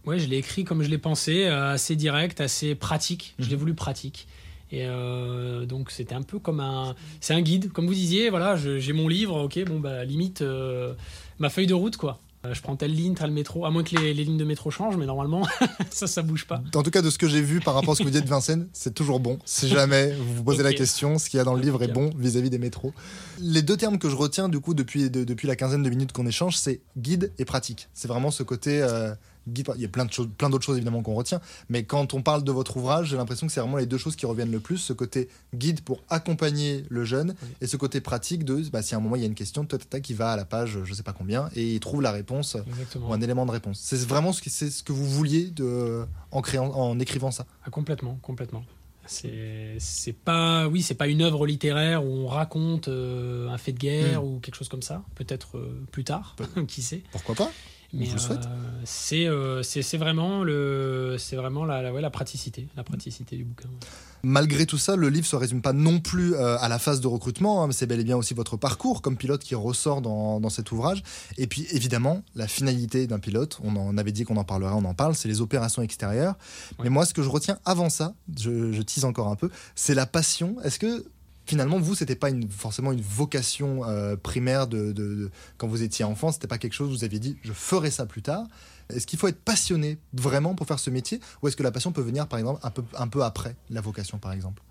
ouais, 0.06 0.20
je 0.20 0.28
l'ai 0.28 0.38
écrit 0.38 0.64
comme 0.64 0.84
je 0.84 0.90
l'ai 0.90 0.98
pensé, 0.98 1.46
euh, 1.46 1.74
assez 1.74 1.96
direct, 1.96 2.42
assez 2.42 2.76
pratique. 2.76 3.36
Je 3.40 3.46
l'ai 3.48 3.54
Mhm. 3.56 3.60
voulu 3.60 3.74
pratique. 3.74 4.28
Et 4.72 4.86
euh, 4.86 5.66
donc 5.66 5.92
c'était 5.92 6.16
un 6.16 6.24
peu 6.24 6.40
comme 6.40 6.60
un, 6.60 6.96
c'est 7.22 7.34
un 7.34 7.42
guide, 7.42 7.72
comme 7.72 7.88
vous 7.88 7.94
disiez. 7.94 8.30
Voilà, 8.30 8.56
j'ai 8.56 8.94
mon 8.94 9.08
livre. 9.08 9.44
Ok, 9.46 9.60
bon 9.66 9.80
bah 9.80 10.04
limite 10.06 10.42
euh, 10.42 10.94
ma 11.40 11.50
feuille 11.50 11.68
de 11.68 11.74
route 11.74 11.98
quoi. 11.98 12.20
Je 12.54 12.62
prends 12.62 12.76
telle 12.76 12.94
ligne, 12.94 13.16
tel 13.16 13.32
métro, 13.32 13.66
à 13.66 13.72
moins 13.72 13.84
que 13.84 13.96
les, 13.96 14.14
les 14.14 14.24
lignes 14.24 14.38
de 14.38 14.44
métro 14.44 14.70
changent, 14.70 14.98
mais 14.98 15.08
normalement 15.08 15.48
ça, 15.90 16.06
ça 16.06 16.22
bouge 16.22 16.46
pas. 16.46 16.62
En 16.76 16.84
tout 16.84 16.92
cas, 16.92 17.02
de 17.02 17.10
ce 17.10 17.18
que 17.18 17.28
j'ai 17.28 17.42
vu 17.42 17.60
par 17.60 17.74
rapport 17.74 17.94
à 17.94 17.96
ce 17.96 18.02
que 18.02 18.04
vous 18.04 18.12
dites 18.12 18.24
de 18.26 18.30
Vincennes, 18.30 18.68
c'est 18.72 18.94
toujours 18.94 19.20
bon. 19.20 19.40
Si 19.46 19.68
jamais 19.68 20.12
vous 20.12 20.36
vous 20.36 20.44
posez 20.44 20.62
la 20.62 20.72
question, 20.74 21.18
ce 21.18 21.28
qu'il 21.28 21.40
y 21.40 21.42
a 21.42 21.44
dans 21.44 21.56
le 21.56 21.62
livre 21.62 21.82
est 21.82 21.88
bon 21.88 22.12
vis-à-vis 22.20 22.52
des 22.52 22.60
métros. 22.60 22.94
Les 23.42 23.64
deux 23.64 23.78
termes 23.78 23.98
que 23.98 24.12
je 24.12 24.16
retiens 24.16 24.48
du 24.48 24.60
coup 24.60 24.76
depuis, 24.76 25.10
de- 25.10 25.24
depuis 25.24 25.48
la 25.48 25.56
quinzaine 25.56 25.82
de 25.82 25.90
minutes 25.90 26.12
qu'on 26.12 26.28
échange, 26.28 26.56
c'est 26.56 26.82
guide 26.98 27.32
et 27.40 27.46
pratique. 27.46 27.88
C'est 27.96 28.08
vraiment 28.08 28.30
ce 28.30 28.44
côté 28.44 28.80
euh, 28.84 29.16
guide. 29.48 29.70
Il 29.75 29.82
y 29.82 29.86
a 29.86 29.88
plein 29.90 30.06
de 30.06 30.12
choses, 30.12 30.28
plein 30.38 30.50
d'autres 30.50 30.66
choses 30.66 30.78
évidemment 30.78 31.02
qu'on 31.02 31.14
retient, 31.16 31.42
mais 31.70 31.84
quand 31.84 32.14
on 32.14 32.22
parle 32.22 32.44
de 32.44 32.52
votre 32.52 32.78
ouvrage, 32.78 33.08
j'ai 33.10 33.18
l'impression 33.18 33.48
que 33.48 33.54
c'est 33.54 33.60
vraiment 33.62 33.78
les 33.78 33.86
deux 33.86 33.98
choses 33.98 34.16
qui 34.16 34.25
reviennent 34.25 34.52
le 34.52 34.60
plus. 34.60 34.78
Ce 34.78 34.94
côté 34.94 35.30
guide 35.54 35.82
pour 35.82 36.02
accompagner 36.10 36.86
le 36.90 37.06
jeune 37.06 37.36
Oui. 37.44 37.50
et 37.62 37.68
ce 37.68 37.78
côté 37.78 38.02
pratique 38.02 38.44
de 38.46 38.56
bah, 38.72 38.82
si 38.82 38.96
à 38.96 38.98
un 38.98 39.02
moment 39.02 39.16
il 39.16 39.22
y 39.22 39.25
a 39.25 39.28
une 39.28 39.36
question, 39.36 39.66
toi, 39.66 39.78
qui 40.02 40.14
va 40.14 40.32
à 40.32 40.36
la 40.38 40.46
page 40.46 40.80
je 40.84 40.94
sais 40.94 41.04
pas 41.04 41.14
combien 41.14 41.50
et 41.56 41.74
il 41.75 41.80
trouve 41.80 42.02
la 42.02 42.12
réponse 42.12 42.58
Exactement. 42.68 43.10
ou 43.10 43.14
un 43.14 43.22
élément 43.22 43.46
de 43.46 43.52
réponse. 43.52 43.80
C'est 43.82 44.00
vraiment 44.08 44.32
ce 44.34 44.42
que, 44.42 44.50
c'est 44.50 44.70
ce 44.70 44.82
que 44.84 44.92
vous 44.94 45.06
vouliez 45.06 45.46
de, 45.48 46.06
en, 46.32 46.42
créant, 46.42 46.68
en 46.72 47.00
écrivant 47.00 47.32
ça. 47.32 47.46
Ah, 47.66 47.70
complètement, 47.70 48.18
complètement. 48.22 48.64
C'est 49.08 49.75
c'est 49.78 50.14
pas, 50.14 50.68
oui, 50.68 50.82
c'est 50.82 50.96
pas 50.96 51.08
une 51.08 51.22
œuvre 51.22 51.46
littéraire 51.46 52.04
où 52.04 52.08
on 52.08 52.28
raconte 52.28 52.88
euh, 52.88 53.48
un 53.50 53.58
fait 53.60 53.72
de 53.72 53.78
guerre 53.78 54.24
Mm. 54.24 54.25
ou 54.25 54.40
quelque 54.40 54.56
chose 54.56 54.70
comme 54.70 54.82
ça. 54.82 55.04
Peut-être 55.14 55.58
euh, 55.58 55.84
plus 55.92 56.04
tard, 56.04 56.36
qui 56.68 56.82
sait. 56.82 57.04
Pourquoi 57.12 57.36
pas? 57.36 57.52
Mais 57.94 58.06
vous 58.06 58.13
le 58.15 58.20
souhaite. 58.20 58.46
euh, 58.46 59.62
c'est 59.63 59.96
euh, 59.96 59.98
vraiment 59.98 60.44
le, 60.44 61.18
vraiment 61.34 61.65
la, 61.65 61.82
la, 61.82 61.94
ouais, 61.94 62.01
la 62.01 62.10
praticité, 62.10 62.68
la 62.75 62.84
praticité 62.84 63.36
du 63.38 63.44
bouquin. 63.44 63.70
ouais. 63.70 63.88
Malgré 64.24 64.65
tout 64.65 64.80
ça, 64.80 64.96
le 64.96 65.10
livre 65.10 65.27
se 65.27 65.36
résume 65.36 65.62
pas 65.62 65.72
non 65.72 66.00
plus 66.00 66.34
euh, 66.34 66.58
à 66.58 66.68
la 66.68 66.80
phase 66.80 67.00
de 67.00 67.06
recrutement, 67.08 67.62
hein, 67.63 67.68
mais 67.68 67.74
c'est 67.74 67.86
bel 67.86 68.00
et 68.00 68.04
bien 68.04 68.18
aussi 68.18 68.34
votre 68.34 68.58
parcours 68.58 69.04
comme 69.04 69.18
pilote 69.18 69.44
qui 69.44 69.54
ressort 69.54 70.01
dans, 70.01 70.39
dans 70.39 70.50
cet 70.50 70.72
ouvrage. 70.72 71.04
Et 71.38 71.46
puis 71.46 71.68
évidemment, 71.72 72.24
la 72.34 72.48
finalité 72.48 73.06
d'un 73.06 73.20
pilote, 73.20 73.60
on 73.63 73.75
en 73.75 73.98
avait 74.00 74.12
dit 74.12 74.24
qu'on 74.24 74.38
en 74.38 74.44
parlerait, 74.44 74.74
on 74.74 74.86
en 74.86 74.96
parle, 74.96 75.13
c'est 75.13 75.27
les 75.27 75.42
opérations 75.42 75.84
extérieures. 75.84 76.36
Mais 76.84 76.89
moi, 76.89 77.06
ce 77.06 77.13
que 77.13 77.22
je 77.22 77.30
retiens 77.30 77.60
avant 77.65 77.89
ça, 77.89 78.15
je, 78.36 78.72
je 78.72 78.82
tease 78.82 79.06
encore 79.06 79.27
un 79.27 79.36
peu, 79.36 79.51
c'est 79.75 79.94
la 79.94 80.08
passion. 80.08 80.56
Est-ce 80.63 80.80
que 80.80 81.06
finalement, 81.46 81.80
vous, 81.80 81.96
c'était 81.96 82.16
pas 82.16 82.30
une, 82.30 82.50
forcément 82.50 82.92
une 82.92 83.02
vocation 83.02 83.84
euh, 83.88 84.16
primaire 84.16 84.68
de, 84.68 84.92
de- 84.92 85.16
de- 85.16 85.32
quand 85.58 85.68
vous 85.68 85.84
étiez 85.84 86.04
enfant, 86.06 86.32
c'était 86.32 86.48
pas 86.48 86.58
quelque 86.58 86.74
chose, 86.74 86.90
vous 86.90 87.04
aviez 87.04 87.20
dit, 87.20 87.38
je 87.44 87.54
ferai 87.54 87.92
ça 87.92 88.06
plus 88.06 88.22
tard. 88.22 88.46
Est-ce 88.90 89.08
qu'il 89.08 89.18
faut 89.18 89.28
être 89.28 89.40
passionné 89.42 89.98
vraiment 90.14 90.54
pour 90.56 90.68
faire 90.68 90.80
ce 90.80 90.90
métier, 90.90 91.20
ou 91.42 91.48
est-ce 91.48 91.56
que 91.56 91.64
la 91.64 91.72
passion 91.72 91.92
peut 91.92 92.02
venir, 92.02 92.28
par 92.28 92.38
exemple, 92.40 92.60
un 92.64 92.70
peu, 92.72 92.84
un 92.98 93.08
peu 93.08 93.24
après 93.24 93.56
la 93.70 93.82
vocation, 93.82 94.18
par 94.20 94.32
exemple? 94.34 94.62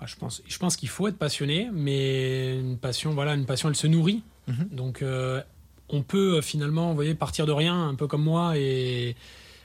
Ah, 0.00 0.04
je 0.06 0.16
pense, 0.16 0.42
je 0.46 0.58
pense 0.58 0.76
qu'il 0.76 0.90
faut 0.90 1.08
être 1.08 1.16
passionné, 1.16 1.70
mais 1.72 2.58
une 2.58 2.76
passion, 2.76 3.14
voilà, 3.14 3.34
une 3.34 3.46
passion, 3.46 3.68
elle 3.70 3.76
se 3.76 3.86
nourrit. 3.86 4.22
Mhm. 4.46 4.68
Donc, 4.72 5.00
euh, 5.00 5.40
on 5.88 6.02
peut 6.02 6.36
euh, 6.36 6.42
finalement, 6.42 6.90
vous 6.90 6.94
voyez, 6.96 7.14
partir 7.14 7.46
de 7.46 7.52
rien, 7.52 7.88
un 7.88 7.94
peu 7.94 8.06
comme 8.06 8.22
moi, 8.22 8.58
et 8.58 9.16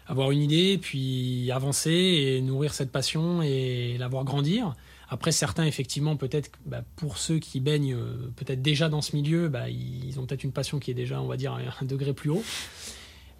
avoir 0.07 0.31
une 0.31 0.41
idée, 0.41 0.77
puis 0.81 1.51
avancer 1.51 1.91
et 1.91 2.41
nourrir 2.41 2.73
cette 2.73 2.91
passion 2.91 3.41
et 3.41 3.97
la 3.99 4.07
voir 4.07 4.23
grandir. 4.23 4.73
Après, 5.13 5.33
certains, 5.33 5.65
effectivement, 5.65 6.15
peut-être, 6.15 6.49
bah, 6.65 6.83
pour 6.95 7.17
ceux 7.17 7.37
qui 7.37 7.59
baignent 7.59 7.95
euh, 7.95 8.31
peut-être 8.37 8.61
déjà 8.61 8.87
dans 8.87 9.01
ce 9.01 9.13
milieu, 9.13 9.49
bah, 9.49 9.69
ils 9.69 10.17
ont 10.17 10.25
peut-être 10.25 10.45
une 10.45 10.53
passion 10.53 10.79
qui 10.79 10.89
est 10.89 10.93
déjà, 10.93 11.21
on 11.21 11.27
va 11.27 11.35
dire, 11.35 11.53
un 11.53 11.85
degré 11.85 12.13
plus 12.13 12.29
haut. 12.29 12.43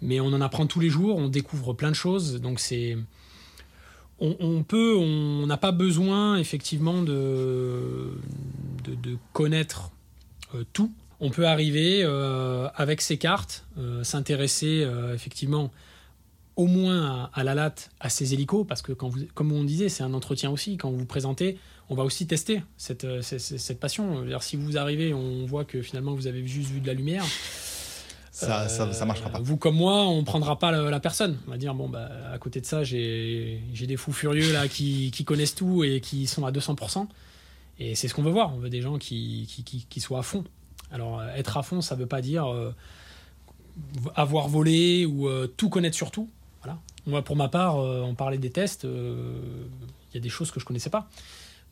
Mais 0.02 0.20
on 0.20 0.26
en 0.26 0.42
apprend 0.42 0.66
tous 0.66 0.80
les 0.80 0.90
jours, 0.90 1.16
on 1.16 1.28
découvre 1.28 1.72
plein 1.72 1.88
de 1.88 1.96
choses, 1.96 2.42
donc 2.42 2.60
c'est 2.60 2.98
on, 4.20 4.62
peut, 4.62 4.94
on 4.96 5.46
n'a 5.48 5.56
pas 5.56 5.72
besoin 5.72 6.36
effectivement 6.36 7.02
de, 7.02 8.12
de, 8.84 9.16
connaître 9.32 9.90
euh, 10.54 10.64
tout. 10.72 10.92
On 11.18 11.30
peut 11.30 11.46
arriver 11.46 12.02
euh, 12.04 12.68
avec 12.76 13.00
ses 13.00 13.16
cartes, 13.16 13.64
s'intéresser 14.02 14.86
effectivement 15.14 15.72
au 16.56 16.66
moins 16.66 17.30
à, 17.34 17.40
à 17.40 17.44
la 17.44 17.54
latte, 17.54 17.90
à 18.00 18.08
ses 18.08 18.34
hélicos, 18.34 18.66
parce 18.66 18.82
que 18.82 18.92
quand 18.92 19.08
vous, 19.08 19.20
comme 19.34 19.52
on 19.52 19.64
disait, 19.64 19.88
c'est 19.88 20.02
un 20.02 20.14
entretien 20.14 20.50
aussi. 20.50 20.76
Quand 20.76 20.90
vous 20.90 20.98
vous 20.98 21.06
présentez, 21.06 21.58
on 21.88 21.94
va 21.94 22.04
aussi 22.04 22.26
tester 22.26 22.62
cette, 22.76 23.04
euh, 23.04 23.22
cette, 23.22 23.40
cette 23.40 23.80
passion. 23.80 24.24
Si 24.40 24.56
vous 24.56 24.76
arrivez, 24.76 25.14
on 25.14 25.46
voit 25.46 25.64
que 25.64 25.82
finalement 25.82 26.14
vous 26.14 26.26
avez 26.26 26.46
juste 26.46 26.70
vu 26.70 26.80
de 26.80 26.86
la 26.86 26.94
lumière. 26.94 27.24
Ça, 28.32 28.66
ça, 28.68 28.90
ça 28.94 29.04
marchera 29.04 29.28
pas. 29.28 29.40
Vous 29.40 29.58
comme 29.58 29.76
moi, 29.76 30.08
on 30.08 30.24
prendra 30.24 30.58
pas 30.58 30.72
la, 30.72 30.90
la 30.90 31.00
personne. 31.00 31.38
On 31.46 31.50
va 31.50 31.58
dire 31.58 31.74
bon 31.74 31.90
bah 31.90 32.08
à 32.32 32.38
côté 32.38 32.62
de 32.62 32.66
ça, 32.66 32.82
j'ai 32.82 33.60
des 33.72 33.96
fous 33.98 34.12
furieux 34.12 34.52
là 34.54 34.68
qui, 34.68 35.10
qui 35.10 35.24
connaissent 35.24 35.54
tout 35.54 35.84
et 35.84 36.00
qui 36.00 36.26
sont 36.26 36.46
à 36.46 36.50
200%. 36.50 37.06
Et 37.78 37.94
c'est 37.94 38.08
ce 38.08 38.14
qu'on 38.14 38.22
veut 38.22 38.30
voir. 38.30 38.54
On 38.54 38.58
veut 38.58 38.70
des 38.70 38.80
gens 38.80 38.96
qui, 38.96 39.46
qui, 39.48 39.86
qui, 39.86 40.00
soient 40.00 40.20
à 40.20 40.22
fond. 40.22 40.44
Alors 40.90 41.20
euh, 41.20 41.28
être 41.34 41.56
à 41.56 41.62
fond, 41.62 41.82
ça 41.82 41.94
veut 41.94 42.06
pas 42.06 42.22
dire 42.22 42.46
euh, 42.46 42.74
avoir 44.14 44.48
volé 44.48 45.04
ou 45.04 45.28
euh, 45.28 45.46
tout 45.46 45.68
connaître 45.68 45.96
sur 45.96 46.10
tout. 46.10 46.30
Voilà. 46.62 46.78
Moi, 47.06 47.22
pour 47.22 47.36
ma 47.36 47.48
part, 47.48 47.78
euh, 47.78 48.02
on 48.02 48.14
parlait 48.14 48.38
des 48.38 48.50
tests. 48.50 48.84
euh, 48.84 49.66
Il 50.12 50.14
y 50.14 50.18
a 50.18 50.20
des 50.20 50.28
choses 50.28 50.50
que 50.50 50.60
je 50.60 50.64
connaissais 50.64 50.90
pas. 50.90 51.08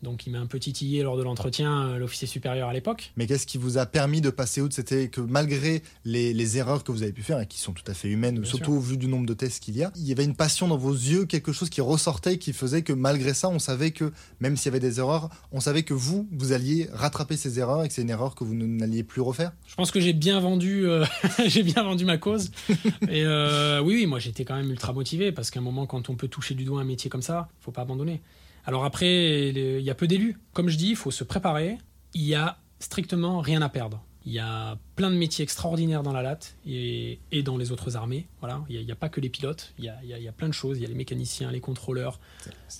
Donc 0.01 0.25
il 0.25 0.31
m'a 0.31 0.39
un 0.39 0.45
peu 0.45 0.59
titillé 0.59 1.03
lors 1.03 1.17
de 1.17 1.23
l'entretien, 1.23 1.89
euh, 1.89 1.97
l'officier 1.97 2.27
supérieur 2.27 2.69
à 2.69 2.73
l'époque. 2.73 3.11
Mais 3.17 3.27
qu'est-ce 3.27 3.45
qui 3.45 3.57
vous 3.57 3.77
a 3.77 3.85
permis 3.85 4.21
de 4.21 4.29
passer 4.29 4.61
outre? 4.61 4.75
C'était 4.75 5.09
que 5.09 5.21
malgré 5.21 5.83
les, 6.05 6.33
les 6.33 6.57
erreurs 6.57 6.83
que 6.83 6.91
vous 6.91 7.03
avez 7.03 7.11
pu 7.11 7.21
faire, 7.21 7.39
et 7.39 7.45
qui 7.45 7.59
sont 7.59 7.73
tout 7.73 7.83
à 7.87 7.93
fait 7.93 8.09
humaines, 8.09 8.39
Bien 8.39 8.49
surtout 8.49 8.73
au 8.73 8.79
vu 8.79 8.97
du 8.97 9.07
nombre 9.07 9.25
de 9.25 9.33
tests 9.33 9.63
qu'il 9.63 9.77
y 9.77 9.83
a, 9.83 9.91
il 9.95 10.07
y 10.07 10.11
avait 10.11 10.23
une 10.23 10.35
passion 10.35 10.67
dans 10.67 10.77
vos 10.77 10.93
yeux, 10.93 11.25
quelque 11.25 11.51
chose 11.51 11.69
qui 11.69 11.81
ressortait, 11.81 12.37
qui 12.37 12.53
faisait 12.53 12.81
que 12.81 12.93
malgré 12.93 13.33
ça, 13.33 13.49
on 13.49 13.59
savait 13.59 13.91
que, 13.91 14.11
même 14.39 14.57
s'il 14.57 14.65
y 14.65 14.69
avait 14.69 14.79
des 14.79 14.99
erreurs, 14.99 15.29
on 15.51 15.59
savait 15.59 15.83
que 15.83 15.93
vous, 15.93 16.27
vous 16.31 16.51
alliez 16.51 16.89
rattraper 16.93 17.37
ces 17.37 17.59
erreurs 17.59 17.83
et 17.83 17.87
que 17.87 17.93
c'est 17.93 18.01
une 18.01 18.09
erreur 18.09 18.35
que 18.35 18.43
vous 18.43 18.55
n'alliez 18.55 19.03
plus 19.03 19.21
refaire? 19.21 19.51
Je 19.67 19.75
pense 19.75 19.91
que 19.91 19.99
j'ai 19.99 20.13
bien 20.13 20.39
vendu, 20.39 20.87
euh, 20.87 21.05
j'ai 21.45 21.63
bien 21.63 21.83
vendu 21.83 22.05
ma 22.05 22.17
cause. 22.17 22.51
Et 23.09 23.23
euh, 23.25 23.81
oui, 23.81 23.95
oui, 23.95 24.05
moi 24.05 24.19
j'étais 24.19 24.45
quand 24.45 24.55
même 24.55 24.69
ultra 24.69 24.93
motivé 24.93 25.31
parce 25.31 25.51
qu'à 25.51 25.59
un 25.59 25.63
moment, 25.63 25.85
quand 25.85 26.09
on 26.09 26.15
peut 26.15 26.27
toucher 26.27 26.55
du 26.55 26.63
doigt 26.63 26.81
un 26.81 26.85
métier 26.85 27.09
comme 27.09 27.21
ça, 27.21 27.49
faut 27.59 27.71
pas 27.71 27.81
abandonner. 27.81 28.21
Alors 28.65 28.85
après, 28.85 29.49
il 29.49 29.81
y 29.81 29.89
a 29.89 29.95
peu 29.95 30.07
d'élus. 30.07 30.37
Comme 30.53 30.69
je 30.69 30.77
dis, 30.77 30.89
il 30.89 30.95
faut 30.95 31.11
se 31.11 31.23
préparer. 31.23 31.77
Il 32.13 32.23
y 32.23 32.35
a 32.35 32.57
strictement 32.79 33.39
rien 33.39 33.61
à 33.61 33.69
perdre. 33.69 34.03
Il 34.25 34.31
y 34.31 34.37
a 34.39 34.77
plein 34.95 35.09
de 35.09 35.15
métiers 35.15 35.41
extraordinaires 35.43 36.03
dans 36.03 36.13
la 36.13 36.21
latte 36.21 36.55
et, 36.67 37.17
et 37.31 37.41
dans 37.41 37.57
les 37.57 37.71
autres 37.71 37.97
armées. 37.97 38.27
Voilà, 38.39 38.61
il 38.69 38.85
n'y 38.85 38.91
a, 38.91 38.95
pas 38.95 39.09
que 39.09 39.19
les 39.19 39.29
pilotes. 39.29 39.73
Il 39.79 39.85
y 39.85 39.89
a, 39.89 39.95
il 40.03 40.09
y 40.09 40.13
a- 40.13 40.19
il 40.19 40.23
y 40.23 40.27
a 40.27 40.31
plein 40.31 40.47
de 40.47 40.53
choses. 40.53 40.77
Il 40.77 40.81
y 40.83 40.85
a 40.85 40.89
les 40.89 40.93
mécaniciens, 40.93 41.49
les 41.51 41.59
contrôleurs, 41.59 42.19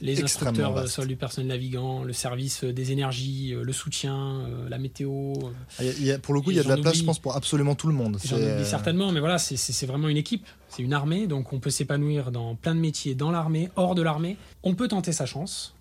les 0.01 0.21
instructeurs 0.23 0.71
euh, 0.77 0.81
vaste. 0.81 0.93
sol 0.93 1.07
du 1.07 1.15
personnel 1.15 1.47
navigant, 1.47 2.03
le 2.03 2.13
service 2.13 2.63
euh, 2.63 2.71
des 2.73 2.91
énergies, 2.91 3.53
euh, 3.55 3.63
le 3.63 3.73
soutien, 3.73 4.47
la 4.69 4.77
météo. 4.77 5.33
euh, 5.81 5.91
Il 5.97 6.05
y 6.05 6.11
a- 6.11 6.19
pour 6.19 6.35
le 6.35 6.41
coup, 6.41 6.51
il 6.51 6.57
y 6.57 6.59
a 6.59 6.63
de 6.63 6.69
la 6.69 6.75
place, 6.77 6.97
je 6.97 7.03
pense, 7.05 7.17
pour 7.19 7.35
absolument 7.35 7.73
tout 7.73 7.87
le 7.87 7.93
monde. 7.93 8.19
J'en 8.23 8.37
oublie 8.37 8.65
certainement, 8.65 9.11
mais 9.11 9.19
voilà, 9.19 9.39
c'est 9.39 9.85
vraiment 9.87 10.09
une 10.09 10.17
équipe. 10.17 10.45
C'est 10.69 10.83
une 10.83 10.93
armée, 10.93 11.25
donc 11.25 11.51
on 11.53 11.59
peut 11.59 11.71
s'épanouir 11.71 12.31
dans 12.31 12.53
plein 12.55 12.75
de 12.75 12.79
métiers, 12.79 13.15
dans 13.15 13.31
l'armée, 13.31 13.69
hors 13.75 13.95
de 13.95 14.03
l'armée. 14.03 14.37
On 14.63 14.75
peut 14.75 14.87
tenter 14.87 15.11
sa 15.11 15.25
chance. 15.25 15.73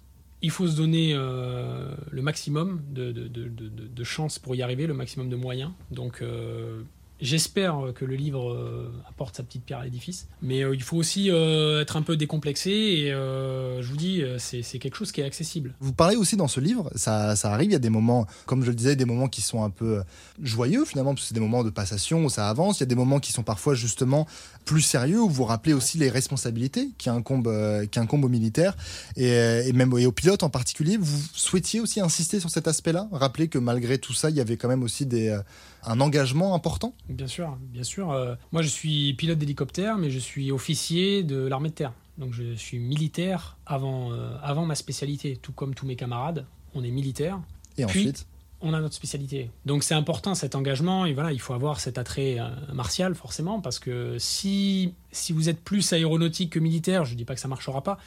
Il 0.42 0.50
faut 0.50 0.66
se 0.66 0.76
donner 0.76 1.12
euh, 1.14 1.94
le 2.11 2.22
maximum 2.22 2.83
de, 2.90 3.12
de, 3.12 4.05
chances 4.05 4.38
pour 4.38 4.55
y 4.55 4.62
arriver, 4.62 4.87
le 4.87 4.94
maximum 4.94 5.29
de 5.29 5.37
moyens. 5.37 5.72
Donc 5.90 6.22
euh, 6.22 6.83
j'espère 7.20 7.76
que 7.94 8.04
le 8.04 8.14
livre 8.14 8.50
euh, 8.50 8.92
apporte 9.09 9.37
sa 9.37 9.42
petite 9.42 9.64
pierre 9.64 9.78
à 9.78 9.85
l'édifice. 9.85 10.26
Mais 10.42 10.62
euh, 10.62 10.74
il 10.74 10.83
faut 10.83 10.96
aussi 10.96 11.30
euh, 11.30 11.83
être 11.83 11.96
un 11.96 12.02
peu 12.02 12.16
décomplexé 12.16 12.70
et 12.70 13.12
euh, 13.12 13.83
je 13.83 13.88
vous 13.88 13.96
dis, 13.96 14.22
euh, 14.22 14.38
c'est 14.38 14.62
quelque 14.78 14.96
chose 14.96 15.12
qui 15.12 15.20
est 15.20 15.24
accessible. 15.24 15.74
Vous 15.80 15.92
parlez 15.92 16.16
aussi 16.16 16.37
dans 16.37 16.48
ce 16.48 16.61
livre, 16.61 16.90
ça, 16.94 17.37
ça 17.37 17.52
arrive, 17.52 17.70
il 17.70 17.72
y 17.72 17.76
a 17.76 17.80
des 17.80 17.90
moments, 17.90 18.26
comme 18.46 18.62
je 18.64 18.68
le 18.70 18.74
disais, 18.74 18.96
des 18.96 19.04
moments 19.04 19.28
qui 19.28 19.42
sont 19.42 19.62
un 19.62 19.70
peu 19.70 19.98
euh, 19.98 20.02
joyeux 20.42 20.85
finalement, 20.85 21.14
parce 21.14 21.22
que 21.22 21.28
c'est 21.28 21.35
des 21.35 21.40
moments 21.40 21.64
de 21.64 21.70
passation 21.70 22.24
où 22.24 22.30
ça 22.30 22.48
avance, 22.48 22.78
il 22.78 22.80
y 22.80 22.85
a 22.85 22.87
des 22.87 22.94
moments 22.94 23.20
qui 23.20 23.33
sont 23.33 23.42
parfois 23.42 23.74
justement 23.74 24.26
plus 24.64 24.83
sérieux, 24.83 25.20
où 25.20 25.28
vous 25.28 25.44
rappelez 25.44 25.72
aussi 25.74 25.98
les 25.98 26.11
responsabilités 26.11 26.90
qui 26.98 27.11
incombent, 27.11 27.48
euh, 27.48 27.87
qui 27.87 27.98
incombent 27.98 28.24
aux 28.24 28.28
militaires, 28.28 28.76
et, 29.16 29.33
euh, 29.33 29.62
et 29.66 29.72
même 29.72 29.92
et 29.98 30.06
aux 30.06 30.12
pilotes 30.12 30.42
en 30.42 30.50
particulier. 30.50 30.96
Vous 30.96 31.20
souhaitiez 31.33 31.80
aussi 31.80 32.00
insister 32.00 32.40
sur 32.40 32.50
cet 32.50 32.68
aspect-là, 32.68 33.09
rappeler 33.12 33.48
que 33.48 33.59
malgré 33.59 33.98
tout 33.98 34.12
ça, 34.12 34.30
il 34.30 34.37
y 34.37 34.40
avait 34.40 34.56
quand 34.56 34.68
même 34.68 34.83
aussi 34.83 35.06
des, 35.06 35.28
euh, 35.28 35.40
un 35.84 36.00
engagement 36.00 36.54
important? 36.54 36.94
Bien 37.08 37.26
sûr, 37.26 37.56
bien 37.60 37.82
sûr. 37.82 38.10
Euh, 38.10 38.34
moi, 38.52 38.62
je 38.62 38.68
suis 38.68 39.14
pilote 39.14 39.38
d'hélicoptère, 39.38 39.96
mais 39.98 40.10
je 40.10 40.18
suis 40.18 40.52
officier 40.52 41.22
de 41.22 41.36
l'armée 41.46 41.70
de 41.70 41.74
terre. 41.74 41.92
Donc, 42.18 42.32
je 42.34 42.54
suis 42.54 42.78
militaire 42.78 43.56
avant, 43.66 44.12
euh, 44.12 44.36
avant 44.42 44.66
ma 44.66 44.74
spécialité, 44.74 45.36
tout 45.40 45.52
comme 45.52 45.74
tous 45.74 45.86
mes 45.86 45.96
camarades. 45.96 46.46
On 46.74 46.84
est 46.84 46.90
militaire, 46.90 47.40
Et 47.78 47.86
Puis- 47.86 48.00
ensuite, 48.00 48.26
on 48.60 48.74
a 48.74 48.80
notre 48.80 48.94
spécialité. 48.94 49.50
Donc, 49.64 49.82
c'est 49.84 49.94
important 49.94 50.34
cet 50.34 50.54
engagement. 50.54 51.06
Et 51.06 51.14
voilà, 51.14 51.32
il 51.32 51.40
faut 51.40 51.54
avoir 51.54 51.80
cet 51.80 51.96
attrait 51.96 52.38
euh, 52.38 52.48
martial, 52.74 53.14
forcément, 53.14 53.60
parce 53.60 53.78
que 53.78 54.16
si, 54.18 54.92
si 55.12 55.32
vous 55.32 55.48
êtes 55.48 55.60
plus 55.60 55.92
aéronautique 55.94 56.50
que 56.50 56.58
militaire, 56.58 57.04
je 57.06 57.12
ne 57.12 57.16
dis 57.16 57.24
pas 57.24 57.34
que 57.34 57.40
ça 57.40 57.48
ne 57.48 57.50
marchera 57.50 57.82
pas. 57.82 57.98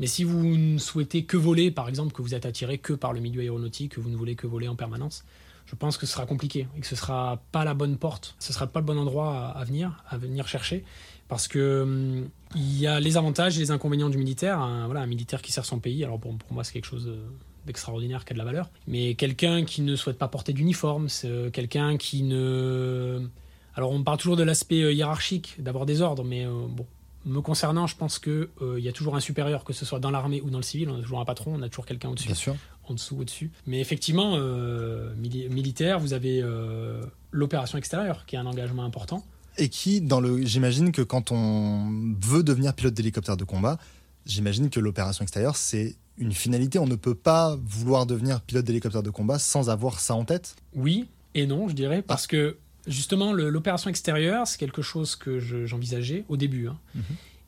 Mais 0.00 0.06
si 0.08 0.24
vous 0.24 0.42
ne 0.56 0.78
souhaitez 0.78 1.24
que 1.24 1.36
voler, 1.36 1.70
par 1.70 1.88
exemple, 1.88 2.12
que 2.12 2.22
vous 2.22 2.34
êtes 2.34 2.46
attiré 2.46 2.78
que 2.78 2.94
par 2.94 3.12
le 3.12 3.20
milieu 3.20 3.42
aéronautique, 3.42 3.92
que 3.92 4.00
vous 4.00 4.10
ne 4.10 4.16
voulez 4.16 4.34
que 4.34 4.48
voler 4.48 4.66
en 4.66 4.74
permanence, 4.74 5.24
je 5.72 5.76
pense 5.76 5.96
que 5.96 6.04
ce 6.06 6.12
sera 6.12 6.26
compliqué 6.26 6.68
et 6.76 6.80
que 6.80 6.86
ce 6.86 6.94
sera 6.94 7.40
pas 7.50 7.64
la 7.64 7.72
bonne 7.72 7.96
porte, 7.96 8.34
ce 8.38 8.52
sera 8.52 8.66
pas 8.66 8.80
le 8.80 8.84
bon 8.86 8.98
endroit 8.98 9.48
à, 9.48 9.64
venir, 9.64 10.04
à 10.08 10.18
venir 10.18 10.46
chercher, 10.46 10.84
parce 11.28 11.48
que 11.48 11.82
hum, 11.82 12.28
y 12.54 12.86
a 12.86 13.00
les 13.00 13.16
avantages 13.16 13.56
et 13.56 13.60
les 13.60 13.70
inconvénients 13.70 14.10
du 14.10 14.18
militaire. 14.18 14.60
Un, 14.60 14.84
voilà, 14.84 15.00
un 15.00 15.06
militaire 15.06 15.40
qui 15.40 15.50
sert 15.50 15.64
son 15.64 15.78
pays. 15.78 16.04
Alors 16.04 16.20
pour, 16.20 16.36
moi, 16.50 16.62
c'est 16.62 16.74
quelque 16.74 16.84
chose 16.86 17.06
de- 17.06 17.18
d'extraordinaire 17.66 18.24
qui 18.26 18.32
a 18.32 18.34
de 18.34 18.38
la 18.38 18.44
valeur. 18.44 18.68
Mais 18.86 19.14
quelqu'un 19.14 19.64
qui 19.64 19.80
ne 19.80 19.96
souhaite 19.96 20.18
pas 20.18 20.28
porter 20.28 20.52
d'uniforme, 20.52 21.08
c'est 21.08 21.28
euh, 21.28 21.48
quelqu'un 21.50 21.96
qui 21.96 22.22
ne. 22.22 23.26
Alors 23.74 23.92
on 23.92 24.02
parle 24.02 24.18
toujours 24.18 24.36
de 24.36 24.42
l'aspect 24.42 24.82
euh, 24.82 24.92
hiérarchique, 24.92 25.54
d'avoir 25.58 25.86
des 25.86 26.02
ordres, 26.02 26.22
mais 26.24 26.44
euh, 26.44 26.66
bon. 26.68 26.86
Me 27.24 27.40
concernant, 27.40 27.86
je 27.86 27.94
pense 27.96 28.18
qu'il 28.18 28.48
y 28.78 28.88
a 28.88 28.92
toujours 28.92 29.14
un 29.14 29.20
supérieur, 29.20 29.62
que 29.62 29.72
ce 29.72 29.84
soit 29.84 30.00
dans 30.00 30.10
l'armée 30.10 30.40
ou 30.40 30.50
dans 30.50 30.56
le 30.58 30.64
civil. 30.64 30.90
On 30.90 30.98
a 30.98 31.02
toujours 31.02 31.20
un 31.20 31.24
patron, 31.24 31.54
on 31.54 31.62
a 31.62 31.68
toujours 31.68 31.86
quelqu'un 31.86 32.08
au-dessus 32.08 32.26
bien 32.26 32.34
sûr. 32.34 32.56
En 32.88 32.94
dessous, 32.94 33.16
au-desut. 33.18 33.50
Mais 33.66 33.80
effectivement, 33.80 34.34
euh, 34.36 35.14
mili- 35.14 35.48
militaire, 35.48 36.00
vous 36.00 36.12
avez 36.12 36.40
euh, 36.42 37.00
l'opération 37.30 37.78
extérieure, 37.78 38.24
qui 38.26 38.36
est 38.36 38.38
un 38.38 38.46
engagement 38.46 38.84
important. 38.84 39.24
Et 39.58 39.68
qui, 39.68 40.00
dans 40.00 40.20
le, 40.20 40.44
j'imagine 40.44 40.92
que 40.92 41.02
quand 41.02 41.30
on 41.30 42.14
veut 42.20 42.42
devenir 42.42 42.74
pilote 42.74 42.94
d'hélicoptère 42.94 43.36
de 43.36 43.44
combat, 43.44 43.78
j'imagine 44.26 44.70
que 44.70 44.80
l'opération 44.80 45.22
extérieure, 45.22 45.56
c'est 45.56 45.96
une 46.18 46.32
finalité. 46.32 46.78
On 46.78 46.86
ne 46.86 46.96
peut 46.96 47.14
pas 47.14 47.58
vouloir 47.64 48.06
devenir 48.06 48.40
pilote 48.40 48.64
d'hélicoptère 48.64 49.02
de 49.02 49.10
combat 49.10 49.38
sans 49.38 49.70
avoir 49.70 50.00
ça 50.00 50.14
en 50.14 50.24
tête. 50.24 50.56
Oui 50.74 51.06
et 51.34 51.46
non, 51.46 51.68
je 51.68 51.74
dirais, 51.74 52.02
parce 52.02 52.26
que 52.26 52.56
justement, 52.86 53.32
l'opération 53.32 53.88
extérieure, 53.90 54.46
c'est 54.46 54.58
quelque 54.58 54.82
chose 54.82 55.16
que 55.16 55.38
je- 55.38 55.64
j'envisageais 55.66 56.24
au 56.28 56.36
début 56.36 56.68
hein, 56.68 56.78
Mhm. 56.94 57.02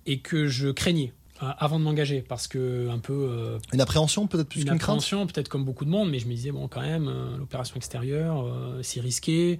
et 0.06 0.18
que 0.20 0.46
je 0.46 0.68
craignais 0.68 1.12
avant 1.40 1.78
de 1.78 1.84
m'engager, 1.84 2.20
parce 2.26 2.46
que 2.48 2.88
un 2.90 2.98
peu 2.98 3.12
euh, 3.12 3.58
Une 3.72 3.80
appréhension, 3.80 4.26
peut-être 4.26 4.48
plus 4.48 4.60
une 4.60 4.66
qu'une 4.68 4.78
crainte. 4.78 4.82
appréhension, 4.82 5.26
peut-être 5.26 5.48
comme 5.48 5.64
beaucoup 5.64 5.84
de 5.84 5.90
monde, 5.90 6.10
mais 6.10 6.18
je 6.18 6.26
me 6.26 6.32
disais, 6.34 6.52
bon, 6.52 6.68
quand 6.68 6.80
même, 6.82 7.08
euh, 7.08 7.36
l'opération 7.38 7.76
extérieure, 7.76 8.44
euh, 8.46 8.80
c'est 8.82 9.00
risqué. 9.00 9.58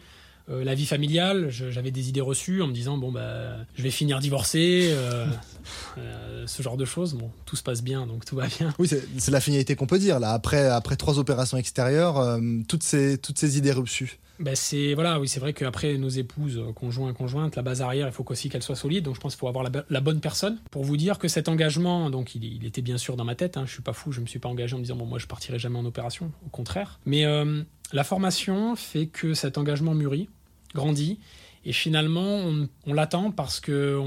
Euh, 0.51 0.63
la 0.63 0.75
vie 0.75 0.85
familiale, 0.85 1.49
je- 1.49 1.71
j'avais 1.71 1.91
des 1.91 2.11
idées 2.11 2.21
reçues 2.21 2.61
en 2.63 2.67
me 2.67 2.73
disant, 2.75 2.99
bon, 2.99 3.11
bah, 3.11 3.57
je 3.77 3.83
vais 3.83 3.91
finir 3.91 4.19
divorcé, 4.21 4.91
euh, 4.93 5.25
euh, 5.99 6.45
ce 6.47 6.63
genre 6.63 6.77
de 6.77 6.85
choses. 6.85 7.15
Bon, 7.15 7.31
tout 7.47 7.57
se 7.57 7.63
passe 7.63 7.83
bien, 7.83 8.07
donc 8.07 8.25
tout 8.25 8.37
va 8.37 8.47
bien. 8.47 8.73
Oui, 8.79 8.87
c'est 8.89 9.03
c'est 9.19 9.31
la 9.31 9.41
finalité 9.41 9.75
qu'on 9.75 9.87
peut 9.87 9.99
dire. 9.99 10.21
Là, 10.21 10.33
après, 10.33 10.67
après 10.69 10.97
trois 10.97 11.19
opérations 11.19 11.57
extérieures, 11.57 12.19
euh, 12.19 12.41
toutes, 12.69 12.83
ces, 12.83 13.19
toutes 13.19 13.39
ces 13.39 13.57
idées 13.59 13.73
reçues. 13.73 14.19
Ben 14.41 14.57
c'est 14.57 14.95
voilà, 14.95 15.21
oui, 15.21 15.29
c'est 15.29 15.39
vrai 15.39 15.53
qu'après 15.53 15.97
nos 15.97 16.09
épouses, 16.09 16.59
euh, 16.59 16.73
conjoints, 16.73 17.13
conjointes, 17.13 17.55
la 17.55 17.63
base 17.63 17.83
arrière, 17.83 18.09
il 18.09 18.13
faut 18.13 18.25
aussi 18.29 18.49
qu'elle 18.49 18.63
soit 18.63 18.75
solide. 18.75 19.05
Donc 19.05 19.15
je 19.15 19.21
pense 19.21 19.35
qu'il 19.35 19.41
faut 19.41 19.49
avoir 19.49 19.63
la, 19.63 19.71
bo- 19.71 19.87
la 19.89 20.01
bonne 20.01 20.21
personne 20.21 20.59
pour 20.71 20.83
vous 20.83 20.97
dire 20.97 21.19
que 21.19 21.29
cet 21.29 21.49
engagement, 21.49 22.11
donc 22.11 22.35
il, 22.35 22.65
était 22.67 22.83
bien 22.83 22.99
sûr 22.99 23.17
dans 23.17 23.25
ma 23.25 23.37
tête. 23.37 23.57
Hein, 23.57 23.65
je 23.67 23.73
suis 23.73 23.83
pas 23.83 23.93
fou, 23.93 24.11
je 24.11 24.21
me 24.21 24.27
suis 24.27 24.41
pas 24.41 24.49
engagé 24.49 24.75
en 24.75 24.79
me 24.79 24.83
disant 24.83 24.97
bon 24.97 25.07
moi 25.07 25.19
je 25.19 25.27
partirai 25.27 25.59
jamais 25.59 25.79
en 25.79 25.85
opération. 25.85 26.33
Au 26.47 26.51
contraire. 26.51 26.99
Mais 27.07 27.25
euh, 27.25 27.63
la 27.93 28.03
formation 28.03 28.75
fait 28.75 29.07
que 29.07 29.35
cet 29.35 29.57
engagement 29.57 29.95
mûrit, 29.95 30.29
grandit. 30.75 31.21
Et 31.65 31.73
finalement, 31.73 32.41
on, 32.87 32.93
l'attend 32.93 33.31
parce 33.31 33.59
que 33.59 33.99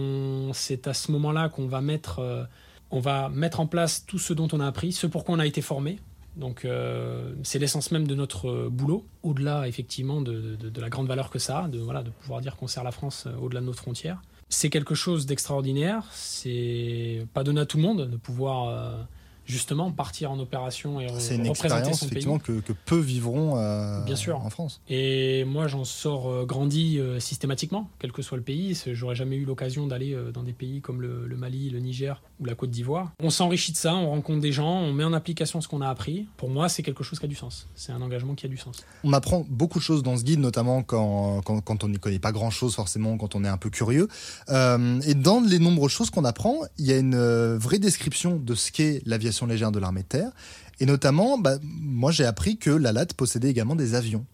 c'est 0.54 0.88
à 0.88 0.94
ce 0.94 1.12
moment-là 1.12 1.50
qu'on 1.50 1.66
va 1.66 1.82
mettre, 1.82 2.20
euh, 2.20 2.44
va 2.92 3.30
mettre 3.30 3.60
en 3.60 3.66
place 3.66 4.06
tout 4.06 4.20
ce 4.20 4.34
dont 4.34 4.48
on 4.52 4.60
a 4.60 4.68
appris, 4.68 4.92
ce 4.92 5.08
pour 5.08 5.24
quoi 5.24 5.36
on 5.36 5.40
a 5.40 5.46
été 5.48 5.62
formé. 5.62 6.00
Donc 6.38 6.66
euh, 6.66 7.34
c'est 7.42 7.58
l'essence 7.58 7.92
même 7.92 8.08
de 8.08 8.14
notre 8.14 8.48
euh, 8.48 8.70
boulot, 8.70 9.06
au-delà 9.24 9.68
effectivement 9.68 10.22
de, 10.22 10.58
la 10.80 10.90
grande 10.90 11.08
valeur 11.08 11.32
que 11.32 11.40
ça 11.40 11.64
a, 11.64 11.68
de, 11.68 11.80
voilà, 11.80 12.04
de 12.04 12.12
pouvoir 12.12 12.42
dire 12.42 12.56
qu'on 12.56 12.68
sert 12.68 12.84
la 12.84 12.92
France 12.92 13.26
euh, 13.26 13.36
au-delà 13.42 13.60
de 13.60 13.66
notre 13.66 13.80
frontière. 13.80 14.22
C'est 14.50 14.70
quelque 14.70 14.96
chose 14.96 15.26
d'extraordinaire, 15.26 16.04
c'est 16.12 17.26
pas 17.34 17.44
donné 17.44 17.62
à 17.62 17.66
tout 17.66 17.78
le 17.78 17.84
monde 17.84 18.10
de 18.10 18.18
pouvoir 18.18 19.08
justement 19.48 19.92
partir 19.92 20.30
en 20.32 20.40
opération 20.40 21.00
et 21.02 21.08
C'est 21.18 21.36
une 21.36 21.48
représenter 21.48 21.50
expérience 21.90 22.00
son 22.00 22.06
pays. 22.06 22.12
effectivement 22.18 22.38
que, 22.40 22.60
que 22.60 22.74
peu 22.86 23.00
vivront 23.00 23.58
euh, 23.58 24.04
Bien 24.04 24.16
sûr. 24.16 24.38
en 24.38 24.50
France. 24.52 24.82
Et 24.90 25.44
moi, 25.46 25.68
j'en 25.68 25.86
sors 25.86 26.30
euh, 26.30 26.46
grandi 26.46 27.00
euh, 27.00 27.20
systématiquement, 27.20 27.90
quel 27.98 28.12
que 28.12 28.22
soit 28.22 28.38
le 28.38 28.44
pays. 28.44 28.78
J'aurais 28.92 29.16
jamais 29.16 29.38
eu 29.38 29.46
l'occasion 29.46 29.88
d'aller 29.88 30.14
euh, 30.14 30.32
dans 30.32 30.44
des 30.44 30.54
pays 30.54 30.82
comme 30.82 31.02
le, 31.02 31.26
le 31.28 31.38
Mali, 31.38 31.70
le 31.70 31.80
Niger 31.80 32.22
ou 32.40 32.46
la 32.46 32.54
Côte 32.56 32.70
d'Ivoire. 32.72 33.12
On 33.24 33.30
s'enrichit 33.30 33.72
de 33.72 33.78
ça, 33.78 33.96
on 33.96 34.10
rencontre 34.10 34.42
des 34.42 34.52
gens, 34.52 34.80
on 34.82 34.94
met 34.94 35.04
en 35.04 35.14
application 35.14 35.62
ce 35.62 35.68
qu'on 35.68 35.82
a 35.82 35.90
appris. 35.90 36.28
Pour 36.38 36.50
moi, 36.50 36.70
c'est 36.70 36.84
quelque 36.84 37.04
chose 37.04 37.18
qui 37.20 37.26
a 37.26 37.30
du 37.30 37.36
sens. 37.36 37.68
C'est 37.76 37.92
un 37.92 38.02
engagement 38.02 38.36
qui 38.36 38.46
a 38.46 38.50
du 38.50 38.58
sens. 38.58 38.84
On 39.04 39.14
apprend 39.14 39.46
beaucoup 39.50 39.80
de 39.80 39.84
choses 39.84 40.04
dans 40.04 40.18
ce 40.18 40.24
guide, 40.24 40.40
notamment 40.40 40.84
quand, 40.84 41.42
quand, 41.46 41.62
quand 41.62 41.84
on 41.84 41.90
n'y 41.90 42.00
connaît 42.00 42.20
pas 42.20 42.32
grand-chose 42.32 42.76
forcément, 42.76 43.18
quand 43.18 43.34
on 43.36 43.44
est 43.44 43.48
un 43.48 43.58
peu 43.58 43.70
curieux. 43.70 44.08
Euh, 44.50 45.00
et 45.02 45.14
dans 45.14 45.40
les 45.42 45.60
nombreuses 45.60 45.92
choses 45.92 46.10
qu'on 46.10 46.26
apprend, 46.26 46.56
il 46.78 46.86
y 46.86 46.92
a 46.92 46.98
une 46.98 47.56
vraie 47.58 47.80
description 47.80 48.36
de 48.38 48.56
ce 48.56 48.72
qu'est 48.72 49.02
l'aviation 49.06 49.37
légère 49.46 49.72
de 49.72 49.80
l'armée 49.80 50.02
de 50.02 50.08
terre. 50.08 50.32
Et 50.80 50.86
notamment, 50.86 51.38
bah, 51.38 51.58
moi 51.64 52.12
j'ai 52.12 52.26
appris 52.26 52.58
que 52.58 52.70
la 52.70 52.92
LAT 52.92 53.08
possédait 53.16 53.50
également 53.50 53.76
des 53.76 53.94
avions. 53.96 54.26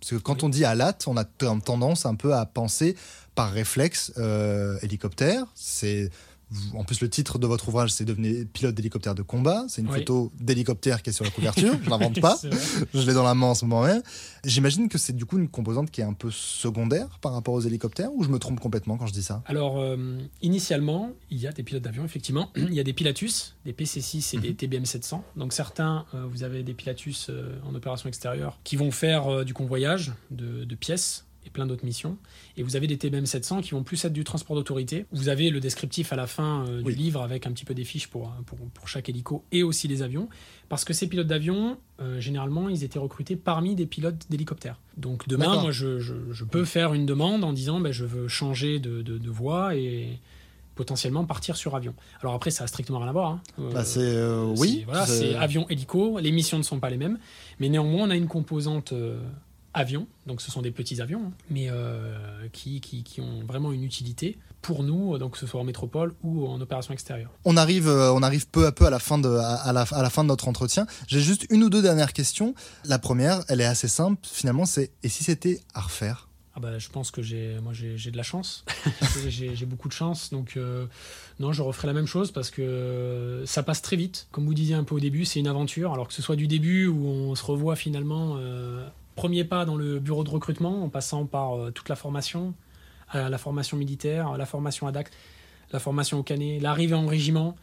Parce 0.00 0.10
que 0.10 0.16
quand 0.16 0.34
Oui. 0.34 0.44
on 0.44 0.48
dit 0.48 0.64
à 0.64 0.74
LAT, 0.74 0.98
on 1.06 1.16
a 1.16 1.24
tendance 1.24 2.06
un 2.06 2.14
peu 2.16 2.34
à 2.34 2.44
penser 2.46 2.96
par 3.34 3.52
réflexe 3.52 4.12
euh, 4.18 4.76
hélicoptère. 4.82 5.44
C'est 5.54 6.10
en 6.74 6.84
plus 6.84 7.00
le 7.00 7.08
titre 7.08 7.38
de 7.38 7.46
votre 7.46 7.68
ouvrage, 7.68 7.92
c'est 7.92 8.04
devenir 8.04 8.44
pilote 8.52 8.74
d'hélicoptère 8.74 9.14
de 9.14 9.22
combat. 9.22 9.64
C'est 9.68 9.80
une 9.82 9.88
Oui. 9.88 9.98
photo 9.98 10.32
d'hélicoptère 10.40 11.02
qui 11.02 11.10
est 11.10 11.12
sur 11.12 11.24
la 11.24 11.30
couverture. 11.30 11.74
Je 11.82 11.90
l'invente 11.90 12.20
pas. 12.20 12.38
Je 12.94 13.06
l'ai 13.06 13.14
dans 13.14 13.22
la 13.24 13.34
main 13.34 13.46
en 13.48 13.54
ce 13.54 13.64
moment 13.64 13.82
même. 13.84 14.02
J'imagine 14.44 14.88
que 14.88 14.98
c'est 14.98 15.12
du 15.14 15.24
coup 15.24 15.38
une 15.38 15.48
composante 15.48 15.90
qui 15.90 16.00
est 16.00 16.04
un 16.04 16.12
peu 16.12 16.30
secondaire 16.30 17.18
par 17.20 17.32
rapport 17.32 17.54
aux 17.54 17.60
hélicoptères 17.60 18.12
ou 18.14 18.24
je 18.24 18.28
me 18.28 18.38
trompe 18.38 18.60
complètement 18.60 18.96
quand 18.96 19.06
je 19.06 19.12
dis 19.12 19.22
ça? 19.22 19.42
Alors, 19.46 19.78
euh, 19.80 20.18
initialement, 20.42 21.12
il 21.30 21.38
y 21.38 21.46
a 21.46 21.52
des 21.52 21.62
pilotes 21.62 21.82
d'avion, 21.82 22.04
effectivement. 22.04 22.50
Il 22.56 22.74
y 22.74 22.80
a 22.80 22.84
des 22.84 22.92
Pilatus, 22.92 23.54
des 23.64 23.72
PC-6 23.72 24.36
et 24.36 24.40
des 24.40 24.54
TBM 24.54 24.84
700. 24.84 25.24
Donc, 25.36 25.52
certains, 25.52 26.04
euh, 26.14 26.26
vous 26.30 26.42
avez 26.42 26.62
des 26.62 26.74
Pilatus 26.74 27.28
euh, 27.30 27.58
en 27.64 27.74
opération 27.74 28.08
extérieure 28.08 28.58
qui 28.64 28.76
vont 28.76 28.90
faire 28.90 29.44
du 29.44 29.54
convoyage 29.54 30.12
de, 30.30 30.64
de 30.64 30.74
pièces 30.74 31.24
et 31.46 31.50
plein 31.50 31.66
d'autres 31.66 31.84
missions. 31.84 32.16
Et 32.56 32.62
vous 32.62 32.76
avez 32.76 32.86
des 32.86 32.96
TBM 32.98 33.26
700 33.26 33.60
qui 33.62 33.72
vont 33.72 33.82
plus 33.82 34.04
être 34.04 34.12
du 34.12 34.24
transport 34.24 34.54
d'autorité. 34.56 35.06
Vous 35.12 35.28
avez 35.28 35.50
le 35.50 35.60
descriptif 35.60 36.12
à 36.12 36.16
la 36.16 36.26
fin 36.26 36.64
euh, 36.68 36.78
du 36.82 36.88
Oui. 36.88 36.94
livre 36.94 37.22
avec 37.22 37.46
un 37.46 37.52
petit 37.52 37.64
peu 37.64 37.74
des 37.74 37.84
fiches 37.84 38.06
pour, 38.08 38.30
pour, 38.46 38.58
pour 38.58 38.88
chaque 38.88 39.08
hélico 39.08 39.44
et 39.52 39.62
aussi 39.62 39.88
les 39.88 40.02
avions. 40.02 40.28
Parce 40.68 40.84
que 40.84 40.92
ces 40.92 41.08
pilotes 41.08 41.26
d'avion, 41.26 41.78
euh, 42.00 42.20
généralement, 42.20 42.68
ils 42.68 42.84
étaient 42.84 42.98
recrutés 42.98 43.36
parmi 43.36 43.74
des 43.74 43.86
pilotes 43.86 44.26
d'hélicoptères. 44.30 44.78
Donc 44.96 45.26
demain, 45.28 45.60
moi, 45.60 45.70
je, 45.72 45.98
je- 45.98 46.14
je 46.30 46.44
peux 46.44 46.64
faire 46.64 46.94
une 46.94 47.06
demande 47.06 47.44
en 47.44 47.52
disant 47.52 47.80
ben, 47.80 47.92
je 47.92 48.04
veux 48.04 48.28
changer 48.28 48.78
de, 48.78 49.02
de- 49.02 49.18
de 49.18 49.30
voie 49.30 49.74
et 49.76 50.18
potentiellement 50.74 51.24
partir 51.26 51.56
sur 51.56 51.74
avion. 51.76 51.94
Alors 52.22 52.34
après, 52.34 52.50
ça 52.50 52.64
a 52.64 52.66
strictement 52.66 52.98
rien 53.00 53.08
à 53.08 53.12
voir. 53.12 53.30
hein. 53.32 53.40
Euh, 53.58 53.72
Bah, 53.72 53.84
c'est 53.84 54.00
euh, 54.00 54.54
oui. 54.56 54.84
voilà, 54.86 55.04
c'est- 55.06 55.32
c'est 55.32 55.34
avion-hélico. 55.34 56.18
Les 56.18 56.32
missions 56.32 56.56
ne 56.56 56.62
sont 56.62 56.80
pas 56.80 56.88
les 56.88 56.96
mêmes. 56.96 57.18
Mais 57.60 57.68
néanmoins, 57.68 58.06
on 58.06 58.10
a 58.10 58.16
une 58.16 58.26
composante 58.28 58.92
euh, 58.92 59.20
avion. 59.74 60.06
Donc 60.26 60.40
ce 60.40 60.50
sont 60.50 60.62
des 60.62 60.70
petits 60.70 61.00
avions, 61.00 61.22
hein, 61.26 61.32
mais 61.50 61.66
euh, 61.70 62.16
qui, 62.52 62.80
qui, 62.80 63.02
qui 63.02 63.20
ont 63.20 63.40
vraiment 63.46 63.72
une 63.72 63.84
utilité 63.84 64.38
pour 64.60 64.84
nous, 64.84 65.18
donc 65.18 65.32
que 65.32 65.38
ce 65.38 65.46
soit 65.46 65.60
en 65.60 65.64
métropole 65.64 66.14
ou 66.22 66.46
en 66.46 66.60
opération 66.60 66.92
extérieure. 66.94 67.30
On 67.44 67.56
arrive, 67.56 67.88
euh, 67.88 68.12
on 68.12 68.22
arrive 68.22 68.46
peu 68.48 68.66
à 68.66 68.72
peu 68.72 68.86
à 68.86 68.90
la 68.90 69.00
fin 69.00 69.18
de, 69.18 69.28
à, 69.28 69.54
à 69.56 69.72
la, 69.72 69.82
à 69.90 70.02
la 70.02 70.10
fin 70.10 70.22
de 70.22 70.28
notre 70.28 70.46
entretien. 70.46 70.86
J'ai 71.08 71.20
juste 71.20 71.46
une 71.50 71.64
ou 71.64 71.70
deux 71.70 71.82
dernières 71.82 72.12
questions. 72.12 72.54
La 72.84 72.98
première, 73.00 73.40
elle 73.48 73.60
est 73.60 73.64
assez 73.66 73.88
simple. 73.88 74.20
Finalement, 74.22 74.64
c'est 74.64 74.90
et 75.02 75.08
si 75.08 75.24
c'était 75.24 75.60
à 75.74 75.80
refaire? 75.80 76.28
Ah 76.54 76.60
bah, 76.60 76.78
je 76.78 76.90
pense 76.90 77.10
que 77.10 77.22
j'ai, 77.22 77.58
moi 77.62 77.72
j'ai, 77.72 77.96
j'ai 77.96 78.10
de 78.10 78.16
la 78.18 78.22
chance. 78.22 78.64
J'ai- 79.26 79.64
beaucoup 79.64 79.88
de 79.88 79.94
chance. 79.94 80.28
Donc 80.30 80.58
euh, 80.58 80.84
non, 81.40 81.50
je 81.52 81.62
referai 81.62 81.88
la 81.88 81.94
même 81.94 82.06
chose 82.06 82.30
parce 82.30 82.50
que 82.50 83.42
ça 83.46 83.62
passe 83.62 83.80
très 83.80 83.96
vite. 83.96 84.28
Comme 84.32 84.44
vous 84.44 84.52
disiez 84.52 84.74
un 84.74 84.84
peu 84.84 84.94
au 84.94 85.00
début, 85.00 85.24
c'est 85.24 85.40
une 85.40 85.48
aventure. 85.48 85.94
Alors 85.94 86.08
que 86.08 86.14
ce 86.14 86.20
soit 86.20 86.36
du 86.36 86.46
début 86.48 86.86
où 86.86 87.06
on 87.06 87.34
se 87.34 87.42
revoit 87.44 87.74
finalement 87.74 88.34
euh, 88.36 88.86
premier 89.14 89.44
pas 89.44 89.64
dans 89.64 89.76
le 89.76 89.98
bureau 89.98 90.24
de 90.24 90.30
recrutement 90.30 90.84
en 90.84 90.88
passant 90.88 91.26
par 91.26 91.56
euh, 91.56 91.70
toute 91.70 91.88
la 91.88 91.96
formation, 91.96 92.54
euh, 93.14 93.28
la 93.28 93.38
formation 93.38 93.76
militaire, 93.76 94.36
la 94.36 94.46
formation 94.46 94.86
à 94.86 94.92
DAC, 94.92 95.10
la 95.72 95.78
formation 95.78 96.18
au 96.18 96.22
canet, 96.22 96.60
l'arrivée 96.60 96.94
en 96.94 97.06
régiment, 97.06 97.56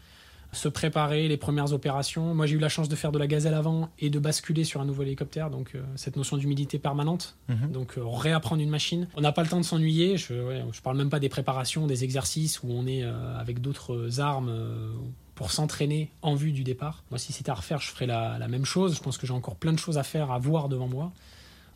se 0.51 0.67
préparer, 0.67 1.27
les 1.27 1.37
premières 1.37 1.73
opérations. 1.73 2.33
Moi, 2.33 2.45
j'ai 2.47 2.55
eu 2.55 2.59
la 2.59 2.69
chance 2.69 2.89
de 2.89 2.95
faire 2.95 3.11
de 3.11 3.19
la 3.19 3.27
gazelle 3.27 3.53
avant 3.53 3.89
et 3.99 4.09
de 4.09 4.17
basculer 4.17 4.63
sur 4.63 4.81
un 4.81 4.85
nouveau 4.85 5.03
hélicoptère, 5.03 5.49
donc 5.49 5.75
euh, 5.75 5.83
cette 5.95 6.15
notion 6.15 6.37
d'humilité 6.37 6.79
permanente. 6.79 7.37
Mhm. 7.49 7.71
Donc 7.71 7.97
euh, 7.97 8.03
réapprendre 8.05 8.61
une 8.61 8.69
machine. 8.69 9.07
On 9.15 9.21
n'a 9.21 9.31
pas 9.31 9.43
le 9.43 9.49
temps 9.49 9.59
de 9.59 9.65
s'ennuyer. 9.65 10.17
Je, 10.17 10.33
ouais, 10.33 10.63
je 10.71 10.81
parle 10.81 10.97
même 10.97 11.09
pas 11.09 11.19
des 11.19 11.29
préparations, 11.29 11.85
des 11.87 12.03
exercices 12.03 12.63
où 12.63 12.67
on 12.71 12.87
est 12.87 13.03
euh, 13.03 13.39
avec 13.39 13.61
d'autres 13.61 14.19
armes 14.19 14.49
euh, 14.49 14.91
pour 15.35 15.51
s'entraîner 15.51 16.09
en 16.21 16.33
vue 16.33 16.51
du 16.51 16.63
départ. 16.63 17.03
Moi, 17.11 17.19
si 17.19 17.31
c'était 17.31 17.51
à 17.51 17.55
refaire, 17.55 17.79
je 17.79 17.89
ferais 17.89 18.07
la, 18.07 18.39
la 18.39 18.47
même 18.47 18.65
chose. 18.65 18.95
Je 18.95 19.01
pense 19.01 19.17
que 19.17 19.27
j'ai 19.27 19.33
encore 19.33 19.55
plein 19.55 19.73
de 19.73 19.79
choses 19.79 19.97
à 19.97 20.03
faire, 20.03 20.31
à 20.31 20.39
voir 20.39 20.67
devant 20.67 20.87
moi. 20.87 21.11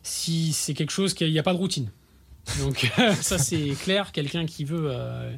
Si 0.04 0.52
c'est 0.52 0.74
quelque 0.74 0.92
chose 0.92 1.14
qu'il 1.14 1.32
n'y 1.32 1.38
a 1.38 1.42
pas 1.42 1.52
de 1.52 1.58
routine. 1.58 1.90
Donc 2.60 2.90
ça 3.20 3.38
c'est 3.38 3.70
clair. 3.82 4.12
Quelqu'un 4.12 4.46
qui 4.46 4.64
veut 4.64 4.90
euh, 4.90 5.34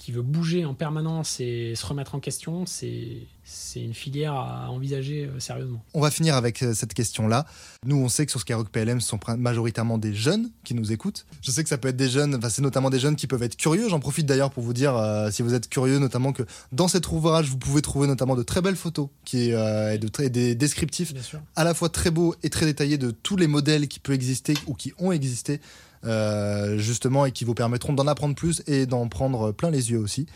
qui 0.00 0.12
veut 0.12 0.22
bouger 0.22 0.64
en 0.64 0.72
permanence 0.72 1.40
et 1.40 1.74
se 1.76 1.84
remettre 1.84 2.14
en 2.14 2.20
question, 2.20 2.64
c'est 2.64 3.28
une 3.76 3.92
filière 3.92 4.32
à 4.32 4.70
envisager 4.70 5.26
euh, 5.26 5.38
sérieusement. 5.40 5.84
On 5.92 6.00
va 6.00 6.10
finir 6.10 6.36
avec 6.36 6.62
euh, 6.62 6.72
cette 6.72 6.94
question-là. 6.94 7.44
Nous, 7.84 7.96
on 7.96 8.08
sait 8.08 8.24
que 8.24 8.30
sur 8.30 8.40
Skyrock 8.40 8.70
PLM, 8.70 9.02
ce 9.02 9.08
sont 9.08 9.20
majoritairement 9.36 9.98
des 9.98 10.14
jeunes 10.14 10.50
qui 10.64 10.72
nous 10.72 10.90
écoutent. 10.90 11.26
Je 11.42 11.50
sais 11.50 11.62
que 11.62 11.68
ça 11.68 11.76
peut 11.76 11.88
être 11.88 11.98
des 11.98 12.08
jeunes, 12.08 12.34
enfin, 12.34 12.48
c'est 12.48 12.62
notamment 12.62 12.88
des 12.88 12.98
jeunes 12.98 13.14
qui 13.14 13.26
peuvent 13.26 13.42
être 13.42 13.58
curieux. 13.58 13.90
J'en 13.90 14.00
profite 14.00 14.24
d'ailleurs 14.24 14.50
pour 14.50 14.62
vous 14.62 14.72
dire, 14.72 14.96
euh, 14.96 15.30
si 15.30 15.42
vous 15.42 15.52
êtes 15.52 15.68
curieux, 15.68 15.98
notamment 15.98 16.32
que 16.32 16.44
dans 16.72 16.88
cet 16.88 17.10
ouvrage, 17.10 17.50
vous 17.50 17.58
pouvez 17.58 17.82
trouver 17.82 18.06
notamment 18.06 18.36
de 18.36 18.42
très 18.42 18.62
belles 18.62 18.76
photos 18.76 19.08
qui, 19.26 19.52
euh, 19.52 19.92
et 19.92 19.98
de 19.98 20.28
des 20.28 20.54
descriptifs 20.54 21.12
à 21.56 21.64
la 21.64 21.74
fois 21.74 21.90
très 21.90 22.10
beaux 22.10 22.34
et 22.42 22.48
très 22.48 22.64
détaillés 22.64 22.96
de 22.98 23.10
tous 23.10 23.36
les 23.36 23.46
modèles 23.46 23.86
qui 23.86 24.00
peuvent 24.00 24.14
exister 24.14 24.54
ou 24.66 24.72
qui 24.72 24.94
ont 24.98 25.12
existé, 25.12 25.60
euh, 26.04 26.78
justement, 26.78 27.26
et 27.26 27.32
qui 27.32 27.44
vous 27.44 27.54
permettront 27.54 27.92
d'en 27.92 28.06
apprendre 28.06 28.34
plus 28.34 28.62
et 28.66 28.86
d'en 28.86 29.08
prendre 29.08 29.52
plein 29.52 29.70
les 29.70 29.90
yeux 29.90 29.98
aussi. 29.98 30.26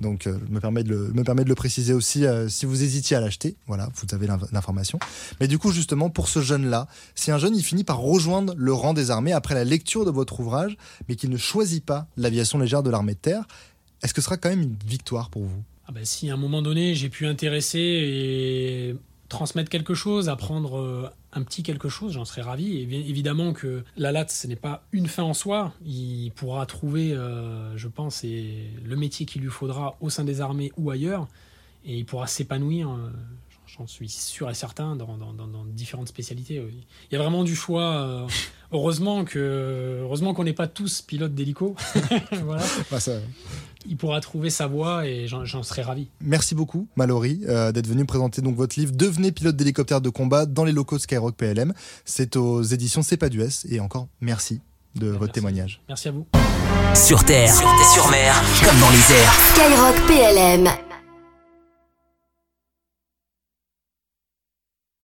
Donc, 0.00 0.26
euh, 0.26 0.36
je 0.48 0.52
me 0.52 0.58
permets 0.58 0.82
de 0.82 0.88
le, 0.88 1.12
me 1.12 1.22
de 1.22 1.48
le 1.48 1.54
préciser 1.54 1.92
aussi 1.92 2.24
euh, 2.24 2.48
si 2.48 2.66
vous 2.66 2.82
hésitiez 2.82 3.16
à 3.16 3.20
l'acheter. 3.20 3.54
Voilà, 3.68 3.88
vous 3.94 4.14
avez 4.14 4.26
l'inf- 4.26 4.50
l'information. 4.50 4.98
Mais 5.38 5.46
du 5.46 5.58
coup, 5.58 5.70
justement, 5.70 6.10
pour 6.10 6.28
ce 6.28 6.40
jeune-là, 6.40 6.88
si 7.14 7.30
un 7.30 7.38
jeune 7.38 7.54
il 7.54 7.62
finit 7.62 7.84
par 7.84 7.98
rejoindre 7.98 8.54
le 8.56 8.72
rang 8.72 8.94
des 8.94 9.10
armées 9.10 9.32
après 9.32 9.54
la 9.54 9.64
lecture 9.64 10.04
de 10.04 10.10
votre 10.10 10.40
ouvrage, 10.40 10.76
mais 11.08 11.14
qu'il 11.14 11.30
ne 11.30 11.36
choisit 11.36 11.84
pas 11.84 12.08
l'aviation 12.16 12.58
légère 12.58 12.82
de 12.82 12.90
l'armée 12.90 13.14
de 13.14 13.18
terre, 13.18 13.44
est-ce 14.02 14.12
que 14.12 14.20
ce 14.20 14.24
sera 14.24 14.38
quand 14.38 14.48
même 14.48 14.62
une 14.62 14.76
victoire 14.84 15.30
pour 15.30 15.42
vous? 15.42 15.62
Ah 15.86 15.92
ben, 15.92 16.04
si 16.04 16.30
à 16.30 16.34
un 16.34 16.36
moment 16.36 16.62
donné 16.62 16.94
j'ai 16.94 17.08
pu 17.08 17.26
intéresser 17.26 17.78
et 17.78 18.96
transmettre 19.32 19.70
quelque 19.70 19.94
chose, 19.94 20.28
apprendre 20.28 20.78
euh, 20.78 21.08
un 21.32 21.42
petit 21.42 21.62
quelque 21.62 21.88
chose, 21.88 22.12
j'en 22.12 22.24
serais 22.24 22.42
ravi. 22.42 22.76
Et 22.76 22.82
évidemment 22.82 23.52
que 23.52 23.82
la 23.96 24.12
latte, 24.12 24.30
ce 24.30 24.46
n'est 24.46 24.56
pas 24.56 24.84
une 24.92 25.08
fin 25.08 25.24
en 25.24 25.34
soi. 25.34 25.72
Il 25.84 26.30
pourra 26.36 26.66
trouver, 26.66 27.12
euh, 27.12 27.76
je 27.76 27.88
pense, 27.88 28.22
le 28.22 28.94
métier 28.96 29.26
qu'il 29.26 29.42
lui 29.42 29.50
faudra 29.50 29.96
au 30.00 30.10
sein 30.10 30.24
des 30.24 30.40
armées 30.40 30.70
ou 30.76 30.90
ailleurs, 30.90 31.26
et 31.84 31.96
il 31.98 32.04
pourra 32.04 32.26
s'épanouir. 32.26 32.90
euh, 32.90 33.10
J'en 33.78 33.86
suis 33.86 34.08
sûr 34.10 34.50
et 34.50 34.54
certain 34.54 34.96
dans, 34.96 35.16
dans- 35.16 35.32
dans- 35.32 35.46
dans 35.46 35.64
différentes 35.64 36.08
spécialités. 36.08 36.60
oui. 36.60 36.86
Il 37.10 37.14
y 37.14 37.16
a 37.16 37.22
vraiment 37.22 37.42
du 37.42 37.54
choix. 37.56 37.82
euh, 37.96 38.26
heureusement 38.70 39.24
que 39.24 40.00
heureusement 40.02 40.34
qu'on 40.34 40.44
n'est 40.44 40.52
pas 40.52 40.66
tous 40.66 41.00
pilotes 41.02 41.34
d'hélico. 41.34 41.74
voilà. 42.44 42.62
Bah, 42.90 43.00
ça- 43.00 43.12
Il 43.88 43.96
pourra 43.96 44.20
trouver 44.20 44.50
sa 44.50 44.66
voie 44.66 45.06
et 45.06 45.26
j'en 45.26 45.62
serais 45.62 45.82
ravi. 45.82 46.08
Merci 46.20 46.54
beaucoup, 46.54 46.86
Mallory, 46.96 47.40
euh, 47.48 47.72
d'être 47.72 47.86
venu 47.88 48.04
présenter 48.04 48.42
donc 48.42 48.56
votre 48.56 48.78
livre 48.78 48.92
Devenez 48.94 49.32
pilote 49.32 49.56
d'hélicoptère 49.56 50.00
de 50.02 50.10
combat 50.10 50.44
dans 50.46 50.64
les 50.64 50.72
locaux 50.72 50.96
de 50.96 51.02
Skyrock 51.02 51.34
PLM. 51.34 51.72
C'est 52.04 52.36
aux 52.36 52.62
éditions 52.62 53.02
C'est 53.02 53.16
pas 53.16 53.28
du 53.30 53.40
S. 53.40 53.66
Et 53.70 53.80
encore, 53.80 54.08
merci 54.20 54.60
de 54.96 55.06
votre 55.06 55.20
Merci. 55.20 55.32
témoignage. 55.32 55.80
Merci 55.88 56.08
à 56.08 56.12
vous. 56.12 56.26
Sur 56.94 57.24
terre, 57.24 57.54
sur 57.94 58.08
mer, 58.10 58.34
comme 58.62 58.78
dans 58.80 58.90
les 58.90 59.14
airs. 59.14 59.32
Skyrock 59.54 60.06
PLM. 60.06 60.91